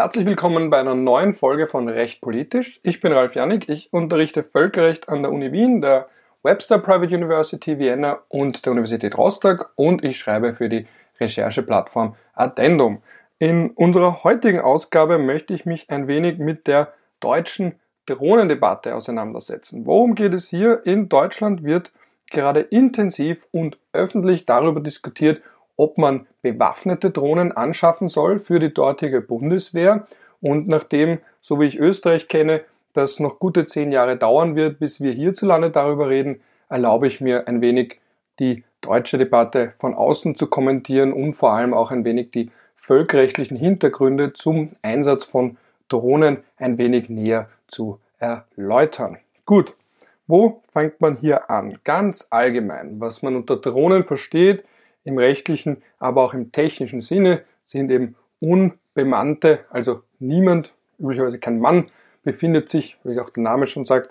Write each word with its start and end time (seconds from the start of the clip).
Herzlich 0.00 0.24
willkommen 0.24 0.70
bei 0.70 0.78
einer 0.78 0.94
neuen 0.94 1.34
Folge 1.34 1.66
von 1.66 1.86
Recht 1.86 2.22
Politisch. 2.22 2.80
Ich 2.82 3.02
bin 3.02 3.12
Ralf 3.12 3.34
Janik, 3.34 3.68
ich 3.68 3.92
unterrichte 3.92 4.42
Völkerrecht 4.42 5.10
an 5.10 5.22
der 5.22 5.30
Uni 5.30 5.52
Wien, 5.52 5.82
der 5.82 6.08
Webster 6.42 6.78
Private 6.78 7.14
University 7.14 7.78
Vienna 7.78 8.20
und 8.28 8.64
der 8.64 8.72
Universität 8.72 9.18
Rostock 9.18 9.74
und 9.76 10.02
ich 10.02 10.18
schreibe 10.18 10.54
für 10.54 10.70
die 10.70 10.86
Rechercheplattform 11.20 12.14
Addendum. 12.32 13.02
In 13.38 13.72
unserer 13.72 14.24
heutigen 14.24 14.60
Ausgabe 14.60 15.18
möchte 15.18 15.52
ich 15.52 15.66
mich 15.66 15.90
ein 15.90 16.08
wenig 16.08 16.38
mit 16.38 16.66
der 16.66 16.94
deutschen 17.20 17.74
Drohnendebatte 18.06 18.94
auseinandersetzen. 18.94 19.84
Worum 19.84 20.14
geht 20.14 20.32
es 20.32 20.48
hier? 20.48 20.80
In 20.86 21.10
Deutschland 21.10 21.62
wird 21.62 21.92
gerade 22.30 22.60
intensiv 22.60 23.46
und 23.50 23.76
öffentlich 23.92 24.46
darüber 24.46 24.80
diskutiert, 24.80 25.42
ob 25.80 25.96
man 25.96 26.26
bewaffnete 26.42 27.10
Drohnen 27.10 27.52
anschaffen 27.52 28.08
soll 28.08 28.36
für 28.36 28.58
die 28.60 28.74
dortige 28.74 29.22
Bundeswehr. 29.22 30.06
Und 30.42 30.68
nachdem, 30.68 31.20
so 31.40 31.58
wie 31.58 31.64
ich 31.64 31.78
Österreich 31.78 32.28
kenne, 32.28 32.60
das 32.92 33.18
noch 33.18 33.38
gute 33.38 33.64
zehn 33.64 33.90
Jahre 33.90 34.18
dauern 34.18 34.56
wird, 34.56 34.78
bis 34.78 35.00
wir 35.00 35.12
hierzulande 35.12 35.70
darüber 35.70 36.10
reden, 36.10 36.42
erlaube 36.68 37.06
ich 37.06 37.22
mir 37.22 37.48
ein 37.48 37.62
wenig 37.62 37.98
die 38.38 38.62
deutsche 38.82 39.16
Debatte 39.16 39.72
von 39.78 39.94
außen 39.94 40.36
zu 40.36 40.48
kommentieren 40.48 41.14
und 41.14 41.32
vor 41.32 41.52
allem 41.52 41.72
auch 41.72 41.90
ein 41.90 42.04
wenig 42.04 42.30
die 42.30 42.50
völkerrechtlichen 42.76 43.56
Hintergründe 43.56 44.34
zum 44.34 44.68
Einsatz 44.82 45.24
von 45.24 45.56
Drohnen 45.88 46.38
ein 46.58 46.76
wenig 46.76 47.08
näher 47.08 47.48
zu 47.68 48.00
erläutern. 48.18 49.16
Gut, 49.46 49.74
wo 50.26 50.62
fängt 50.74 51.00
man 51.00 51.16
hier 51.16 51.50
an? 51.50 51.78
Ganz 51.84 52.26
allgemein, 52.28 53.00
was 53.00 53.22
man 53.22 53.34
unter 53.34 53.56
Drohnen 53.56 54.02
versteht, 54.02 54.62
im 55.04 55.18
rechtlichen, 55.18 55.82
aber 55.98 56.22
auch 56.22 56.34
im 56.34 56.52
technischen 56.52 57.00
Sinne 57.00 57.42
sind 57.64 57.90
eben 57.90 58.16
unbemannte, 58.40 59.64
also 59.70 60.02
niemand, 60.18 60.74
üblicherweise 60.98 61.38
kein 61.38 61.58
Mann, 61.60 61.86
befindet 62.22 62.68
sich, 62.68 62.98
wie 63.04 63.18
auch 63.20 63.30
der 63.30 63.42
Name 63.42 63.66
schon 63.66 63.84
sagt, 63.84 64.10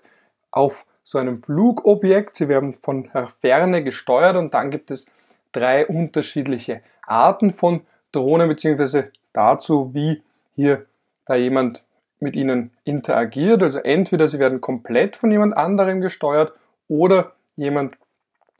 auf 0.52 0.86
so 1.04 1.18
einem 1.18 1.42
Flugobjekt. 1.42 2.36
Sie 2.36 2.48
werden 2.48 2.74
von 2.74 3.10
Ferne 3.40 3.84
gesteuert 3.84 4.36
und 4.36 4.54
dann 4.54 4.72
gibt 4.72 4.92
es 4.92 5.08
drei 5.52 5.86
unterschiedliche 5.86 6.82
Arten 7.06 7.52
von 7.52 7.82
Drohnen, 8.12 8.48
beziehungsweise 8.48 9.12
dazu, 9.34 9.94
wie 9.94 10.22
hier 10.56 10.86
da 11.26 11.36
jemand 11.36 11.84
mit 12.20 12.36
ihnen 12.36 12.72
interagiert. 12.84 13.64
Also 13.64 13.80
entweder 13.80 14.28
sie 14.28 14.40
werden 14.40 14.62
komplett 14.62 15.16
von 15.16 15.32
jemand 15.32 15.56
anderem 15.56 16.02
gesteuert 16.02 16.54
oder 16.88 17.34
jemand 17.56 17.96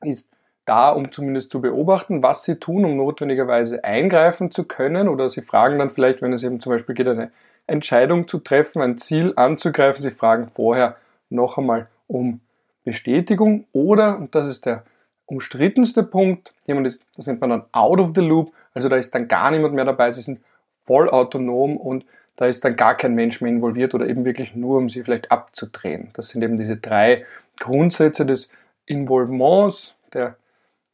ist 0.02 0.30
da, 0.70 0.90
um 0.90 1.12
zumindest 1.12 1.50
zu 1.50 1.62
beobachten, 1.62 2.22
was 2.22 2.44
sie 2.44 2.60
tun, 2.60 2.86
um 2.86 2.96
notwendigerweise 2.96 3.84
eingreifen 3.84 4.52
zu 4.52 4.66
können. 4.66 5.08
Oder 5.08 5.30
sie 5.30 5.42
fragen 5.42 5.80
dann 5.80 5.90
vielleicht, 5.90 6.22
wenn 6.22 6.32
es 6.32 6.44
eben 6.44 6.60
zum 6.60 6.72
Beispiel 6.72 6.94
geht, 6.94 7.08
eine 7.08 7.32
Entscheidung 7.66 8.28
zu 8.28 8.38
treffen, 8.38 8.82
ein 8.82 8.98
Ziel 9.00 9.34
anzugreifen, 9.36 10.02
sie 10.02 10.12
fragen 10.12 10.48
vorher 10.48 10.96
noch 11.30 11.58
einmal 11.58 11.88
um 12.08 12.40
Bestätigung. 12.84 13.66
Oder, 13.74 14.18
und 14.18 14.36
das 14.36 14.48
ist 14.48 14.68
der 14.68 14.84
umstrittenste 15.26 16.04
Punkt, 16.04 16.54
jemand 16.68 16.88
ist, 16.88 17.06
das 17.16 17.28
nennt 17.28 17.42
man 17.42 17.50
dann 17.50 17.64
out 17.72 18.00
of 18.00 18.12
the 18.16 18.22
loop, 18.22 18.52
also 18.74 18.90
da 18.90 18.96
ist 18.96 19.14
dann 19.14 19.28
gar 19.28 19.52
niemand 19.52 19.74
mehr 19.74 19.86
dabei, 19.86 20.12
sie 20.12 20.22
sind 20.22 20.40
voll 20.86 21.10
autonom 21.10 21.78
und 21.78 22.06
da 22.36 22.46
ist 22.46 22.64
dann 22.64 22.76
gar 22.76 22.96
kein 22.96 23.16
Mensch 23.16 23.42
mehr 23.42 23.52
involviert 23.52 23.94
oder 23.94 24.08
eben 24.08 24.26
wirklich 24.26 24.56
nur, 24.56 24.78
um 24.78 24.90
sie 24.90 25.04
vielleicht 25.04 25.32
abzudrehen. 25.32 26.10
Das 26.14 26.30
sind 26.30 26.44
eben 26.44 26.58
diese 26.58 26.78
drei 26.78 27.26
Grundsätze 27.60 28.26
des 28.26 28.50
Involvements, 28.86 29.96
der 30.14 30.36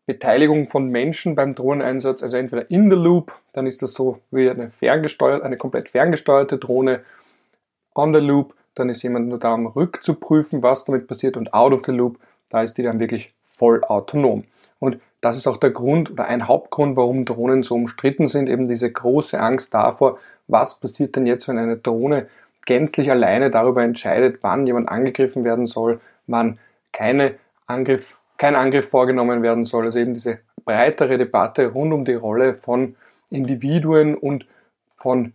Beteiligung 0.05 0.65
von 0.67 0.89
Menschen 0.89 1.35
beim 1.35 1.55
Drohneneinsatz, 1.55 2.21
also 2.21 2.37
entweder 2.37 2.69
in 2.69 2.89
the 2.89 2.95
loop, 2.95 3.33
dann 3.53 3.65
ist 3.65 3.81
das 3.81 3.93
so 3.93 4.19
wie 4.31 4.49
eine 4.49 4.69
ferngesteuerte, 4.69 5.43
eine 5.43 5.57
komplett 5.57 5.89
ferngesteuerte 5.89 6.57
Drohne, 6.57 7.01
on 7.95 8.13
the 8.13 8.19
loop, 8.19 8.53
dann 8.75 8.89
ist 8.89 9.01
jemand 9.03 9.29
nur 9.29 9.39
da, 9.39 9.53
um 9.53 9.67
rückzuprüfen, 9.67 10.61
was 10.61 10.85
damit 10.85 11.07
passiert 11.07 11.37
und 11.37 11.53
out 11.53 11.73
of 11.73 11.85
the 11.85 11.91
loop, 11.91 12.19
da 12.49 12.61
ist 12.61 12.77
die 12.77 12.83
dann 12.83 12.99
wirklich 12.99 13.33
voll 13.43 13.83
autonom. 13.83 14.43
Und 14.79 14.99
das 15.21 15.37
ist 15.37 15.47
auch 15.47 15.57
der 15.57 15.71
Grund 15.71 16.11
oder 16.11 16.25
ein 16.25 16.47
Hauptgrund, 16.47 16.97
warum 16.97 17.25
Drohnen 17.25 17.63
so 17.63 17.73
umstritten 17.73 18.27
sind, 18.27 18.49
eben 18.49 18.67
diese 18.67 18.91
große 18.91 19.39
Angst 19.39 19.73
davor, 19.73 20.19
was 20.47 20.79
passiert 20.79 21.15
denn 21.15 21.25
jetzt, 21.25 21.47
wenn 21.47 21.57
eine 21.57 21.77
Drohne 21.77 22.27
gänzlich 22.65 23.09
alleine 23.09 23.49
darüber 23.49 23.83
entscheidet, 23.83 24.39
wann 24.41 24.67
jemand 24.67 24.89
angegriffen 24.89 25.43
werden 25.43 25.65
soll, 25.65 25.99
wann 26.27 26.59
keine 26.91 27.35
Angriff 27.65 28.17
kein 28.37 28.55
Angriff 28.55 28.89
vorgenommen 28.89 29.43
werden 29.43 29.65
soll. 29.65 29.85
Also 29.85 29.99
eben 29.99 30.13
diese 30.13 30.39
breitere 30.63 31.17
Debatte 31.17 31.67
rund 31.67 31.93
um 31.93 32.05
die 32.05 32.13
Rolle 32.13 32.55
von 32.55 32.95
Individuen 33.29 34.15
und 34.15 34.45
von 34.97 35.33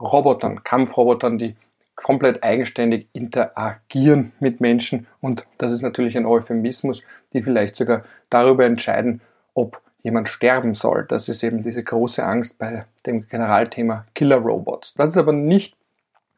Robotern, 0.00 0.62
Kampfrobotern, 0.62 1.38
die 1.38 1.56
komplett 1.96 2.44
eigenständig 2.44 3.08
interagieren 3.12 4.32
mit 4.38 4.60
Menschen. 4.60 5.06
Und 5.20 5.46
das 5.58 5.72
ist 5.72 5.82
natürlich 5.82 6.16
ein 6.16 6.26
Euphemismus, 6.26 7.02
die 7.32 7.42
vielleicht 7.42 7.74
sogar 7.74 8.04
darüber 8.30 8.64
entscheiden, 8.64 9.20
ob 9.54 9.80
jemand 10.02 10.28
sterben 10.28 10.74
soll. 10.74 11.04
Das 11.08 11.28
ist 11.28 11.42
eben 11.42 11.62
diese 11.62 11.82
große 11.82 12.24
Angst 12.24 12.58
bei 12.58 12.84
dem 13.04 13.28
Generalthema 13.28 14.06
Killer 14.14 14.36
Robots. 14.36 14.94
Das 14.94 15.08
ist 15.08 15.16
aber 15.16 15.32
nicht 15.32 15.76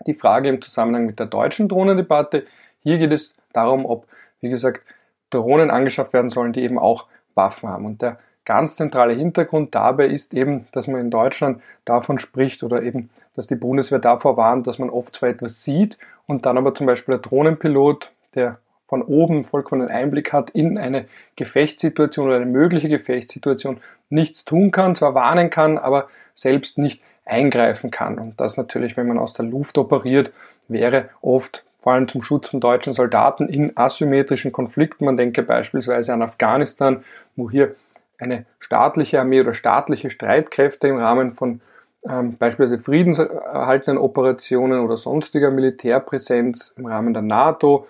die 0.06 0.14
Frage 0.14 0.48
im 0.48 0.62
Zusammenhang 0.62 1.04
mit 1.04 1.18
der 1.18 1.26
deutschen 1.26 1.68
Drohnendebatte. 1.68 2.46
Hier 2.82 2.96
geht 2.96 3.12
es 3.12 3.34
darum, 3.52 3.84
ob, 3.84 4.06
wie 4.40 4.48
gesagt, 4.48 4.82
Drohnen 5.30 5.70
angeschafft 5.70 6.12
werden 6.12 6.30
sollen, 6.30 6.52
die 6.52 6.62
eben 6.62 6.78
auch 6.78 7.06
Waffen 7.34 7.68
haben. 7.68 7.86
Und 7.86 8.02
der 8.02 8.18
ganz 8.44 8.76
zentrale 8.76 9.14
Hintergrund 9.14 9.74
dabei 9.74 10.06
ist 10.06 10.34
eben, 10.34 10.66
dass 10.72 10.86
man 10.86 11.00
in 11.00 11.10
Deutschland 11.10 11.62
davon 11.84 12.18
spricht 12.18 12.62
oder 12.62 12.82
eben, 12.82 13.10
dass 13.36 13.46
die 13.46 13.54
Bundeswehr 13.54 13.98
davor 13.98 14.36
warnt, 14.36 14.66
dass 14.66 14.78
man 14.78 14.90
oft 14.90 15.16
zwar 15.16 15.28
etwas 15.28 15.62
sieht 15.62 15.98
und 16.26 16.46
dann 16.46 16.58
aber 16.58 16.74
zum 16.74 16.86
Beispiel 16.86 17.12
der 17.12 17.22
Drohnenpilot, 17.22 18.12
der 18.34 18.58
von 18.88 19.02
oben 19.02 19.44
vollkommen 19.44 19.88
Einblick 19.88 20.32
hat 20.32 20.50
in 20.50 20.76
eine 20.76 21.06
Gefechtssituation 21.36 22.26
oder 22.26 22.36
eine 22.36 22.46
mögliche 22.46 22.88
Gefechtssituation, 22.88 23.78
nichts 24.08 24.44
tun 24.44 24.72
kann, 24.72 24.96
zwar 24.96 25.14
warnen 25.14 25.48
kann, 25.48 25.78
aber 25.78 26.08
selbst 26.34 26.76
nicht 26.76 27.00
eingreifen 27.24 27.92
kann. 27.92 28.18
Und 28.18 28.40
das 28.40 28.56
natürlich, 28.56 28.96
wenn 28.96 29.06
man 29.06 29.18
aus 29.18 29.32
der 29.32 29.44
Luft 29.44 29.78
operiert, 29.78 30.32
wäre 30.66 31.08
oft 31.20 31.64
vor 31.80 31.92
allem 31.92 32.08
zum 32.08 32.22
Schutz 32.22 32.50
von 32.50 32.60
deutschen 32.60 32.92
Soldaten 32.92 33.48
in 33.48 33.76
asymmetrischen 33.76 34.52
Konflikten. 34.52 35.04
Man 35.04 35.16
denke 35.16 35.42
beispielsweise 35.42 36.12
an 36.12 36.22
Afghanistan, 36.22 37.02
wo 37.36 37.50
hier 37.50 37.74
eine 38.18 38.44
staatliche 38.58 39.20
Armee 39.20 39.40
oder 39.40 39.54
staatliche 39.54 40.10
Streitkräfte 40.10 40.88
im 40.88 40.98
Rahmen 40.98 41.32
von 41.32 41.60
ähm, 42.08 42.36
beispielsweise 42.38 42.82
friedenserhaltenden 42.82 43.98
Operationen 44.02 44.80
oder 44.80 44.96
sonstiger 44.96 45.50
Militärpräsenz 45.50 46.72
im 46.76 46.86
Rahmen 46.86 47.12
der 47.12 47.22
NATO 47.22 47.86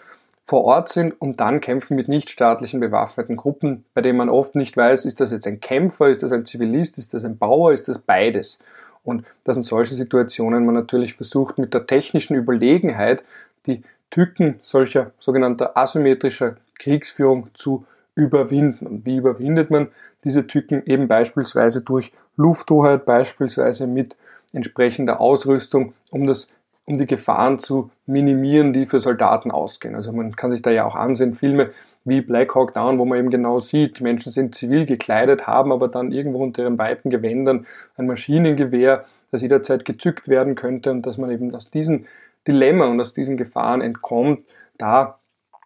vor 0.47 0.65
Ort 0.65 0.89
sind 0.89 1.21
und 1.21 1.41
dann 1.41 1.61
kämpfen 1.61 1.95
mit 1.97 2.09
nichtstaatlichen 2.09 2.81
bewaffneten 2.81 3.37
Gruppen, 3.37 3.85
bei 3.95 4.01
denen 4.01 4.19
man 4.19 4.29
oft 4.29 4.57
nicht 4.57 4.77
weiß, 4.77 5.05
ist 5.05 5.21
das 5.21 5.31
jetzt 5.31 5.47
ein 5.47 5.61
Kämpfer, 5.61 6.09
ist 6.09 6.25
das 6.25 6.33
ein 6.33 6.45
Zivilist, 6.45 6.99
ist 6.99 7.15
das 7.15 7.25
ein 7.25 7.39
Bauer, 7.39 7.73
ist 7.73 7.87
das 7.87 7.99
beides. 8.01 8.59
Und 9.05 9.25
dass 9.45 9.57
in 9.57 9.63
solchen 9.63 9.95
Situationen 9.95 10.67
man 10.67 10.75
natürlich 10.75 11.15
versucht, 11.15 11.59
mit 11.59 11.73
der 11.73 11.87
technischen 11.87 12.35
Überlegenheit 12.35 13.23
die 13.67 13.83
Tücken 14.11 14.57
solcher 14.61 15.13
sogenannter 15.21 15.77
asymmetrischer 15.77 16.57
Kriegsführung 16.79 17.49
zu 17.55 17.87
überwinden. 18.15 18.87
Und 18.87 19.07
wie 19.07 19.17
überwindet 19.17 19.71
man 19.71 19.89
diese 20.25 20.47
Tücken? 20.47 20.83
Eben 20.87 21.09
beispielsweise 21.09 21.83
durch 21.83 22.13
Lufthoheit, 22.37 23.05
beispielsweise 23.05 23.87
mit 23.87 24.17
entsprechender 24.53 25.21
Ausrüstung, 25.21 25.95
um 26.11 26.27
das 26.27 26.49
um 26.91 26.99
die 26.99 27.07
Gefahren 27.07 27.61
zu 27.61 27.91
minimieren, 28.07 28.73
die 28.73 28.85
für 28.85 28.99
Soldaten 28.99 29.53
ausgehen. 29.53 29.95
Also 29.95 30.13
man 30.13 30.35
kann 30.35 30.51
sich 30.51 30.61
da 30.61 30.71
ja 30.71 30.85
auch 30.85 30.97
ansehen, 30.97 31.35
Filme 31.35 31.71
wie 32.05 32.21
Black 32.21 32.55
Hawk 32.55 32.75
Down, 32.75 32.99
wo 32.99 33.05
man 33.05 33.19
eben 33.19 33.31
genau 33.31 33.61
sieht, 33.61 34.01
die 34.01 34.03
Menschen 34.03 34.33
sind 34.33 34.57
zivil 34.57 34.87
gekleidet, 34.87 35.47
haben 35.47 35.71
aber 35.71 35.87
dann 35.87 36.11
irgendwo 36.11 36.43
unter 36.43 36.63
ihren 36.63 36.79
weiten 36.79 37.11
Gewändern 37.11 37.67
ein 37.97 38.07
Maschinengewehr, 38.07 39.05
das 39.31 39.43
jederzeit 39.43 39.85
gezückt 39.85 40.29
werden 40.29 40.57
könnte 40.57 40.91
und 40.91 41.07
dass 41.07 41.17
man 41.17 41.31
eben 41.31 41.55
aus 41.55 41.71
diesen 41.71 42.07
Dilemma 42.47 42.87
und 42.87 43.01
aus 43.01 43.13
diesen 43.13 43.37
Gefahren 43.37 43.81
entkommt, 43.81 44.45
da, 44.79 45.19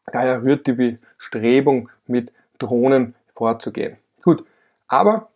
daher 0.07 0.43
rührt 0.43 0.67
die 0.67 0.99
Bestrebung, 1.19 1.89
mit 2.07 2.33
Drohnen 2.59 3.15
vorzugehen. 3.35 3.97
Gut, 4.23 4.45
aber 4.89 5.31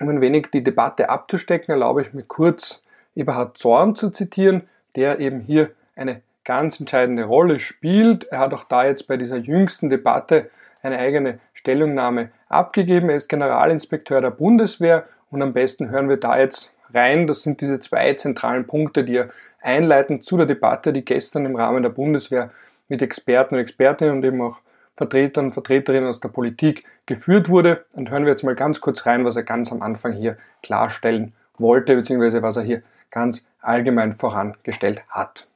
um 0.00 0.08
ein 0.08 0.20
wenig 0.20 0.48
die 0.52 0.64
Debatte 0.64 1.08
abzustecken, 1.08 1.72
erlaube 1.72 2.02
ich 2.02 2.12
mir 2.12 2.22
kurz 2.22 2.82
Eberhard 3.14 3.56
Zorn 3.56 3.94
zu 3.94 4.10
zitieren, 4.10 4.68
der 4.94 5.20
eben 5.20 5.40
hier 5.40 5.70
eine 5.94 6.22
ganz 6.44 6.78
entscheidende 6.80 7.24
Rolle 7.24 7.58
spielt. 7.58 8.24
Er 8.24 8.38
hat 8.38 8.54
auch 8.54 8.64
da 8.64 8.86
jetzt 8.86 9.08
bei 9.08 9.16
dieser 9.16 9.36
jüngsten 9.36 9.88
Debatte 9.88 10.50
eine 10.82 10.98
eigene 10.98 11.40
Stellungnahme 11.52 12.30
abgegeben. 12.48 13.08
Er 13.08 13.16
ist 13.16 13.28
Generalinspekteur 13.28 14.20
der 14.20 14.30
Bundeswehr 14.30 15.06
und 15.30 15.42
am 15.42 15.52
besten 15.52 15.90
hören 15.90 16.08
wir 16.08 16.18
da 16.18 16.38
jetzt 16.38 16.72
rein. 16.94 17.26
Das 17.26 17.42
sind 17.42 17.60
diese 17.60 17.80
zwei 17.80 18.14
zentralen 18.14 18.66
Punkte, 18.66 19.04
die 19.04 19.16
er 19.16 19.30
einleitend 19.66 20.24
zu 20.24 20.36
der 20.36 20.46
Debatte, 20.46 20.92
die 20.92 21.04
gestern 21.04 21.44
im 21.44 21.56
Rahmen 21.56 21.82
der 21.82 21.90
Bundeswehr 21.90 22.50
mit 22.88 23.02
Experten 23.02 23.56
und 23.56 23.60
Expertinnen 23.60 24.14
und 24.14 24.24
eben 24.24 24.40
auch 24.40 24.60
Vertretern 24.94 25.46
und 25.46 25.52
Vertreterinnen 25.52 26.08
aus 26.08 26.20
der 26.20 26.28
Politik 26.30 26.84
geführt 27.04 27.48
wurde. 27.48 27.84
Und 27.92 28.10
hören 28.10 28.24
wir 28.24 28.30
jetzt 28.30 28.44
mal 28.44 28.54
ganz 28.54 28.80
kurz 28.80 29.04
rein, 29.04 29.24
was 29.24 29.36
er 29.36 29.42
ganz 29.42 29.70
am 29.72 29.82
Anfang 29.82 30.12
hier 30.12 30.38
klarstellen 30.62 31.34
wollte, 31.58 31.96
beziehungsweise 31.96 32.42
was 32.42 32.56
er 32.56 32.62
hier 32.62 32.82
ganz 33.10 33.46
allgemein 33.60 34.16
vorangestellt 34.16 35.02
hat. 35.08 35.48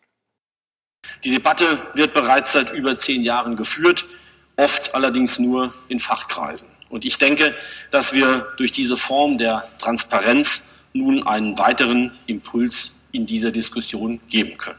Die 1.24 1.30
Debatte 1.30 1.78
wird 1.94 2.12
bereits 2.12 2.52
seit 2.52 2.70
über 2.70 2.96
zehn 2.98 3.22
Jahren 3.22 3.56
geführt, 3.56 4.06
oft 4.56 4.94
allerdings 4.94 5.38
nur 5.38 5.72
in 5.88 6.00
Fachkreisen. 6.00 6.68
Und 6.90 7.04
ich 7.04 7.16
denke, 7.18 7.54
dass 7.90 8.12
wir 8.12 8.48
durch 8.56 8.72
diese 8.72 8.96
Form 8.96 9.38
der 9.38 9.64
Transparenz 9.78 10.64
nun 10.92 11.26
einen 11.26 11.56
weiteren 11.56 12.12
Impuls 12.26 12.92
in 13.12 13.26
dieser 13.26 13.50
Diskussion 13.50 14.20
geben 14.28 14.56
können. 14.58 14.78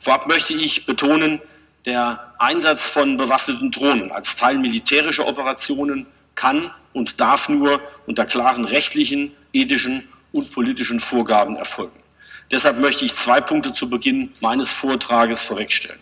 Vorab 0.00 0.26
möchte 0.26 0.54
ich 0.54 0.86
betonen, 0.86 1.40
der 1.84 2.34
Einsatz 2.38 2.82
von 2.84 3.16
bewaffneten 3.16 3.70
Drohnen 3.70 4.10
als 4.10 4.36
Teil 4.36 4.58
militärischer 4.58 5.26
Operationen 5.26 6.06
kann 6.34 6.70
und 6.92 7.20
darf 7.20 7.48
nur 7.48 7.80
unter 8.06 8.26
klaren 8.26 8.64
rechtlichen, 8.64 9.32
ethischen 9.52 10.08
und 10.32 10.52
politischen 10.52 11.00
Vorgaben 11.00 11.56
erfolgen. 11.56 12.02
Deshalb 12.50 12.78
möchte 12.78 13.04
ich 13.04 13.14
zwei 13.14 13.40
Punkte 13.40 13.72
zu 13.72 13.88
Beginn 13.88 14.32
meines 14.40 14.70
Vortrages 14.70 15.42
vorwegstellen. 15.42 15.98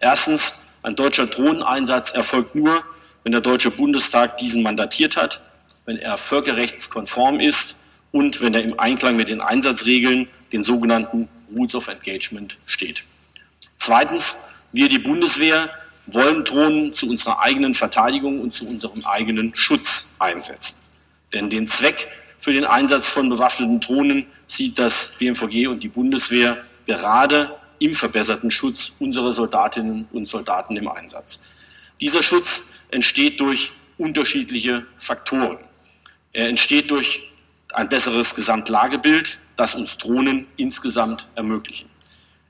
Erstens, 0.00 0.54
ein 0.82 0.96
deutscher 0.96 1.26
Drohneneinsatz 1.26 2.10
erfolgt 2.12 2.54
nur, 2.54 2.84
wenn 3.22 3.32
der 3.32 3.40
Deutsche 3.40 3.70
Bundestag 3.70 4.38
diesen 4.38 4.62
mandatiert 4.62 5.16
hat, 5.16 5.40
wenn 5.84 5.98
er 5.98 6.18
völkerrechtskonform 6.18 7.40
ist 7.40 7.76
und 8.12 8.40
wenn 8.40 8.54
er 8.54 8.62
im 8.62 8.78
Einklang 8.78 9.16
mit 9.16 9.28
den 9.28 9.40
Einsatzregeln, 9.40 10.28
den 10.52 10.62
sogenannten 10.62 11.28
Rules 11.54 11.74
of 11.74 11.88
Engagement, 11.88 12.56
steht. 12.66 13.04
Zweitens, 13.78 14.36
wir, 14.72 14.88
die 14.88 14.98
Bundeswehr, 14.98 15.70
wollen 16.06 16.44
Drohnen 16.44 16.94
zu 16.94 17.08
unserer 17.08 17.40
eigenen 17.40 17.74
Verteidigung 17.74 18.40
und 18.40 18.54
zu 18.54 18.66
unserem 18.66 19.04
eigenen 19.04 19.54
Schutz 19.54 20.08
einsetzen. 20.18 20.74
Denn 21.32 21.50
den 21.50 21.66
Zweck 21.66 22.08
für 22.38 22.52
den 22.52 22.64
Einsatz 22.64 23.06
von 23.06 23.28
bewaffneten 23.28 23.80
Drohnen 23.80 24.26
sieht 24.46 24.78
das 24.78 25.12
BMVG 25.18 25.66
und 25.66 25.82
die 25.82 25.88
Bundeswehr 25.88 26.64
gerade 26.86 27.56
im 27.78 27.94
verbesserten 27.94 28.50
Schutz 28.50 28.92
unserer 28.98 29.32
Soldatinnen 29.32 30.08
und 30.12 30.28
Soldaten 30.28 30.76
im 30.76 30.88
Einsatz. 30.88 31.38
Dieser 32.00 32.22
Schutz 32.22 32.62
entsteht 32.90 33.40
durch 33.40 33.72
unterschiedliche 33.98 34.86
Faktoren. 34.98 35.58
Er 36.32 36.48
entsteht 36.48 36.90
durch 36.90 37.22
ein 37.72 37.88
besseres 37.88 38.34
Gesamtlagebild, 38.34 39.38
das 39.58 39.74
uns 39.74 39.98
Drohnen 39.98 40.46
insgesamt 40.56 41.28
ermöglichen. 41.34 41.90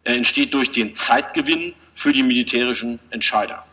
Er 0.04 0.14
entsteht 0.14 0.54
durch 0.54 0.70
den 0.70 0.94
Zeitgewinn 0.94 1.74
für 1.94 2.12
die 2.12 2.22
militärischen 2.22 3.00
Entscheider. 3.10 3.64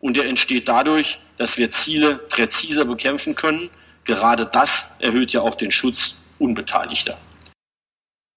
Und 0.00 0.16
er 0.16 0.26
entsteht 0.26 0.68
dadurch, 0.68 1.20
dass 1.36 1.58
wir 1.58 1.70
Ziele 1.70 2.16
präziser 2.16 2.84
bekämpfen 2.84 3.34
können. 3.34 3.70
Gerade 4.04 4.46
das 4.46 4.90
erhöht 5.00 5.32
ja 5.32 5.42
auch 5.42 5.54
den 5.54 5.70
Schutz 5.70 6.14
Unbeteiligter. 6.38 7.18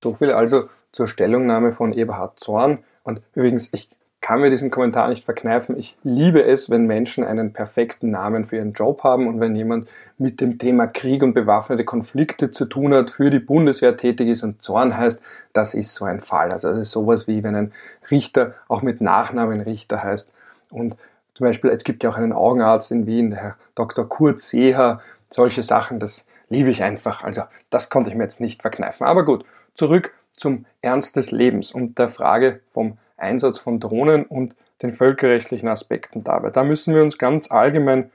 So 0.04 0.16
viel 0.16 0.32
also 0.32 0.70
zur 0.92 1.08
Stellungnahme 1.08 1.72
von 1.72 1.94
Eberhard 1.94 2.40
Zorn. 2.40 2.84
Und 3.04 3.22
übrigens, 3.36 3.70
ich 3.72 3.90
kann 4.22 4.40
mir 4.40 4.52
diesen 4.52 4.70
Kommentar 4.70 5.10
nicht 5.10 5.26
verkneifen. 5.26 5.78
Ich 5.78 5.98
liebe 6.04 6.44
es, 6.44 6.70
wenn 6.70 6.86
Menschen 6.86 7.24
einen 7.24 7.54
perfekten 7.54 8.12
Namen 8.12 8.46
für 8.46 8.58
ihren 8.58 8.74
Job 8.74 9.04
haben 9.04 9.28
und 9.28 9.40
wenn 9.40 9.56
jemand 9.56 9.90
mit 10.20 10.40
dem 10.40 10.60
Thema 10.60 10.86
Krieg 10.86 11.24
und 11.24 11.34
bewaffnete 11.34 11.84
Konflikte 11.84 12.52
zu 12.52 12.66
tun 12.66 12.94
hat, 12.94 13.10
für 13.10 13.32
die 13.32 13.40
Bundeswehr 13.40 13.98
tätig 13.98 14.30
ist 14.30 14.44
und 14.44 14.62
Zorn 14.62 14.96
heißt, 14.96 15.22
das 15.54 15.74
ist 15.74 15.96
so 15.96 16.06
ein 16.06 16.22
Fall. 16.22 16.52
Also 16.52 16.70
das 16.70 16.78
ist 16.78 16.92
sowas 16.92 17.28
wie 17.28 17.44
wenn 17.44 17.56
ein 17.56 17.74
Richter 18.12 18.54
auch 18.68 18.84
mit 18.84 19.02
Nachnamen 19.02 19.60
Richter 19.60 20.04
heißt. 20.04 20.32
Und 20.70 20.98
zum 21.34 21.48
Beispiel, 21.48 21.72
es 21.72 21.84
gibt 21.84 22.04
ja 22.04 22.12
auch 22.12 22.18
einen 22.18 22.34
Augenarzt 22.34 22.92
in 22.92 23.08
Wien, 23.08 23.32
der 23.32 23.40
Herr 23.40 23.56
Dr. 23.74 24.08
Kurt 24.08 24.40
Seher, 24.40 25.02
solche 25.30 25.64
Sachen, 25.64 26.00
das 26.00 26.28
liebe 26.50 26.70
ich 26.70 26.84
einfach. 26.84 27.24
Also 27.24 27.42
das 27.72 27.90
konnte 27.90 28.12
ich 28.12 28.16
mir 28.16 28.24
jetzt 28.24 28.40
nicht 28.40 28.62
verkneifen. 28.62 29.08
Aber 29.08 29.26
gut, 29.26 29.46
zurück 29.74 30.14
zum 30.32 30.66
Ernst 30.82 31.16
des 31.16 31.32
Lebens 31.32 31.72
und 31.72 31.98
der 31.98 32.10
Frage 32.10 32.60
vom 32.72 32.98
Einsatz 33.22 33.60
von 33.60 33.80
Drohnen 33.80 34.26
und 34.26 34.56
den 34.82 34.92
völkerrechtlichen 34.92 35.70
Aspekten 35.70 36.24
dabei. 36.24 36.50
Da 36.50 36.64
müssen 36.64 36.96
wir 36.96 37.02
uns 37.02 37.18
ganz 37.18 37.52
allgemein 37.52 38.12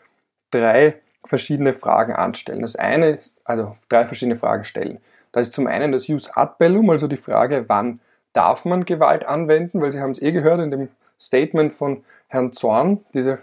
drei 0.51 0.97
verschiedene 1.25 1.73
Fragen 1.73 2.13
anstellen. 2.13 2.63
Das 2.63 2.77
eine 2.77 3.19
also 3.45 3.77
drei 3.89 4.07
verschiedene 4.07 4.37
Fragen 4.37 4.65
stellen. 4.65 4.99
Da 5.33 5.41
ist 5.41 5.53
zum 5.53 5.67
einen 5.67 5.93
das 5.93 6.07
Jus 6.07 6.31
ad 6.35 6.55
bellum, 6.59 6.91
also 6.91 7.09
die 7.09 7.17
Frage, 7.17 7.65
wann 7.69 8.01
darf 8.33 8.65
man 8.65 8.85
Gewalt 8.85 9.27
anwenden, 9.27 9.81
weil 9.81 9.93
Sie 9.93 10.01
haben 10.01 10.11
es 10.11 10.23
eh 10.23 10.33
gehört 10.33 10.61
in 10.61 10.71
dem 10.71 10.89
Statement 11.21 11.73
von 11.73 12.05
Herrn 12.29 12.53
Zorn, 12.53 13.05
diese 13.15 13.39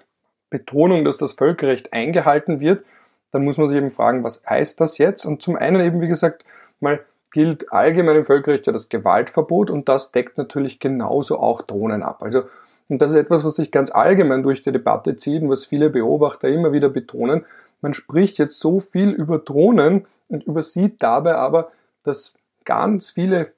Betonung, 0.50 1.04
dass 1.04 1.18
das 1.18 1.34
Völkerrecht 1.34 1.94
eingehalten 1.94 2.60
wird, 2.60 2.86
dann 3.32 3.44
muss 3.44 3.58
man 3.58 3.68
sich 3.68 3.78
eben 3.78 3.90
fragen, 3.90 4.24
was 4.24 4.44
heißt 4.48 4.80
das 4.80 5.00
jetzt? 5.00 5.26
Und 5.26 5.42
zum 5.42 5.56
einen 5.56 5.82
eben, 5.82 6.02
wie 6.02 6.08
gesagt, 6.08 6.46
mal 6.80 7.00
gilt 7.34 7.74
allgemein 7.74 8.18
im 8.18 8.26
Völkerrecht 8.26 8.68
ja 8.68 8.72
das 8.72 8.88
Gewaltverbot 8.88 9.70
und 9.70 9.90
das 9.90 10.12
deckt 10.12 10.38
natürlich 10.38 10.80
genauso 10.80 11.40
auch 11.40 11.64
Drohnen 11.64 12.04
ab. 12.04 12.24
Also, 12.24 12.44
und 12.90 13.02
das 13.02 13.12
ist 13.12 13.18
etwas, 13.18 13.44
was 13.44 13.56
sich 13.56 13.72
ganz 13.72 13.92
allgemein 13.92 14.44
durch 14.44 14.62
die 14.62 14.72
Debatte 14.72 15.16
zieht 15.16 15.42
und 15.42 15.50
was 15.50 15.66
viele 15.66 15.90
Beobachter 15.90 16.48
immer 16.48 16.72
wieder 16.72 16.90
betonen. 16.90 17.46
Man 17.82 17.94
spricht 17.94 18.38
jetzt 18.38 18.60
so 18.60 18.80
viel 18.80 19.10
über 19.10 19.40
Drohnen 19.40 20.06
und 20.30 20.44
übersieht 20.44 21.02
dabei 21.02 21.36
aber, 21.36 21.72
dass 22.04 22.34
ganz 22.66 23.12
viele 23.12 23.52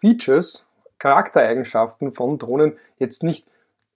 Features, 0.00 0.66
Charaktereigenschaften 0.98 2.12
von 2.12 2.38
Drohnen 2.38 2.74
jetzt 2.98 3.22
nicht 3.22 3.46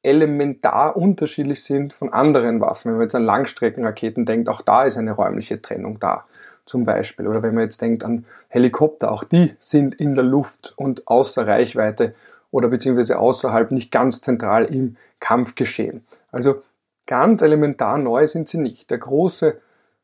elementar 0.02 0.96
unterschiedlich 0.96 1.64
sind 1.64 1.92
von 1.92 2.12
anderen 2.12 2.60
Waffen. 2.60 2.90
Wenn 2.90 2.98
man 2.98 3.06
jetzt 3.06 3.14
an 3.14 3.24
Langstreckenraketen 3.24 4.24
denkt, 4.24 4.48
auch 4.48 4.62
da 4.62 4.84
ist 4.84 4.96
eine 4.96 5.12
räumliche 5.12 5.60
Trennung 5.60 5.98
da 6.00 6.24
zum 6.68 6.84
Beispiel. 6.84 7.26
Oder 7.26 7.42
wenn 7.42 7.54
man 7.54 7.64
jetzt 7.64 7.80
denkt 7.80 8.04
an 8.04 8.24
Helikopter, 8.48 9.10
auch 9.10 9.24
die 9.24 9.54
sind 9.58 9.94
in 9.94 10.14
der 10.14 10.24
Luft 10.24 10.74
und 10.76 11.08
außer 11.08 11.46
Reichweite 11.46 12.14
oder 12.50 12.68
beziehungsweise 12.68 13.18
außerhalb 13.18 13.70
nicht 13.70 13.90
ganz 13.90 14.20
zentral 14.20 14.64
im 14.66 14.96
Kampfgeschehen. 15.20 16.04
Also 16.30 16.62
ganz 17.06 17.42
elementar 17.42 17.98
neu 17.98 18.26
sind 18.26 18.48
sie 18.48 18.58
nicht. 18.58 18.90
Der 18.90 18.98
große 18.98 19.58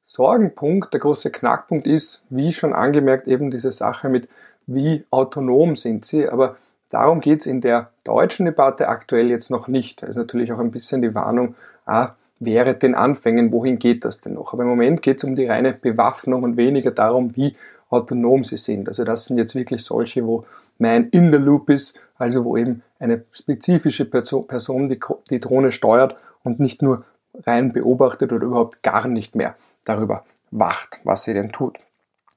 Sorgenpunkt, 0.05 0.93
der 0.93 1.01
große 1.01 1.31
Knackpunkt 1.31 1.87
ist, 1.87 2.23
wie 2.29 2.53
schon 2.53 2.73
angemerkt, 2.73 3.27
eben 3.27 3.51
diese 3.51 3.73
Sache 3.73 4.09
mit, 4.09 4.29
wie 4.67 5.05
autonom 5.11 5.77
sind 5.77 6.05
sie. 6.05 6.29
Aber 6.29 6.57
darum 6.91 7.21
geht 7.21 7.41
es 7.41 7.47
in 7.47 7.61
der 7.61 7.91
deutschen 8.05 8.47
Debatte 8.47 8.89
aktuell 8.89 9.31
jetzt 9.31 9.51
noch 9.51 9.69
nicht. 9.69 10.03
Da 10.03 10.07
ist 10.07 10.17
natürlich 10.17 10.53
auch 10.53 10.59
ein 10.59 10.71
bisschen 10.71 11.03
die 11.03 11.15
Warnung, 11.15 11.55
ah, 11.87 12.15
wäre 12.45 12.75
den 12.75 12.95
Anfängen, 12.95 13.53
wohin 13.53 13.79
geht 13.79 14.05
das 14.05 14.19
denn 14.19 14.35
noch? 14.35 14.53
Aber 14.53 14.63
im 14.63 14.69
Moment 14.69 15.03
geht 15.03 15.19
es 15.19 15.25
um 15.25 15.35
die 15.35 15.47
reine 15.47 15.73
Bewaffnung 15.73 16.43
und 16.43 16.57
weniger 16.57 16.91
darum, 16.91 17.37
wie 17.37 17.57
autonom 17.91 18.45
sie 18.45 18.57
sind. 18.57 18.89
Also 18.89 19.05
das 19.05 19.27
sind 19.27 19.39
jetzt 19.39 19.55
wirklich 19.55 19.85
solche, 19.85 20.27
wo 20.27 20.45
man 20.79 21.09
in 21.11 21.33
the 21.33 21.39
loop 21.39 21.71
ist, 21.71 21.99
also 22.17 22.45
wo 22.45 22.57
eben 22.57 22.83
eine 22.99 23.25
spezifische 23.31 24.05
Person 24.05 24.87
die, 24.87 25.01
die 25.31 25.41
Drohne 25.41 25.71
steuert 25.71 26.17
und 26.43 26.61
nicht 26.61 26.83
nur 26.83 27.05
rein 27.47 27.73
beobachtet 27.73 28.33
oder 28.33 28.47
überhaupt 28.47 28.83
gar 28.83 29.09
nicht 29.09 29.35
mehr 29.35 29.57
darüber 29.85 30.25
wacht, 30.51 31.01
was 31.05 31.25
sie 31.25 31.35
denn 31.35 31.53
tut. 31.53 31.79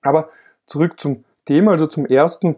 Aber 0.01 0.29
zurück 0.65 0.99
zum 0.99 1.23
Thema, 1.45 1.71
also 1.71 1.87
zum 1.87 2.05
ersten 2.05 2.57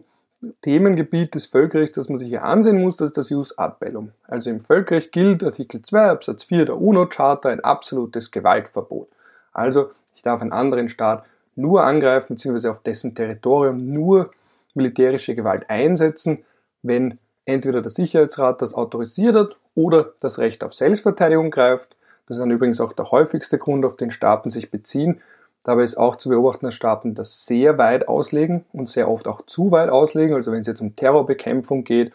Themengebiet 0.62 1.36
des 1.36 1.48
Völkerrechts, 1.48 1.96
das 1.96 2.08
man 2.08 2.18
sich 2.18 2.30
hier 2.30 2.44
ansehen 2.44 2.82
muss, 2.82 2.98
das 2.98 3.08
ist 3.08 3.18
das 3.18 3.30
Jus 3.30 3.58
ad 3.58 3.76
bellum. 3.80 4.12
Also 4.28 4.50
im 4.50 4.62
Völkerrecht 4.62 5.12
gilt 5.12 5.44
Artikel 5.44 5.82
2 5.82 6.10
Absatz 6.10 6.44
4 6.46 6.66
der 6.66 6.82
UNO-Charta 6.82 7.50
ein 7.50 7.60
absolutes 7.60 8.32
Gewaltverbot. 8.32 9.10
Also 9.52 9.92
ich 10.16 10.22
darf 10.22 10.42
einen 10.42 10.54
anderen 10.54 10.88
Staat 10.88 11.26
nur 11.56 11.84
angreifen, 11.84 12.36
beziehungsweise 12.36 12.72
auf 12.72 12.82
dessen 12.82 13.16
Territorium 13.16 13.78
nur 13.78 14.32
militärische 14.76 15.36
Gewalt 15.36 15.70
einsetzen, 15.70 16.46
wenn 16.84 17.20
entweder 17.46 17.82
der 17.82 17.92
Sicherheitsrat 17.92 18.62
das 18.62 18.74
autorisiert 18.74 19.36
hat 19.36 19.58
oder 19.76 20.14
das 20.22 20.40
Recht 20.40 20.64
auf 20.64 20.74
Selbstverteidigung 20.74 21.52
greift. 21.52 21.96
Das 22.28 22.38
ist 22.38 22.42
dann 22.42 22.52
übrigens 22.52 22.80
auch 22.80 22.94
der 22.94 23.12
häufigste 23.12 23.58
Grund, 23.58 23.86
auf 23.86 23.96
den 23.96 24.12
Staaten 24.12 24.52
sich 24.52 24.72
beziehen, 24.72 25.20
Dabei 25.64 25.84
ist 25.84 25.98
auch 25.98 26.16
zu 26.16 26.30
beobachten, 26.30 26.66
dass 26.66 26.74
Staaten 26.74 27.16
das 27.16 27.46
sehr 27.46 27.78
weit 27.78 28.08
auslegen 28.08 28.66
und 28.72 28.88
sehr 28.88 29.10
oft 29.10 29.28
auch 29.28 29.42
zu 29.46 29.72
weit 29.72 29.90
auslegen. 29.90 30.36
Also 30.36 30.52
wenn 30.52 30.62
es 30.62 30.68
jetzt 30.68 30.82
um 30.82 30.96
Terrorbekämpfung 30.96 31.84
geht, 31.84 32.14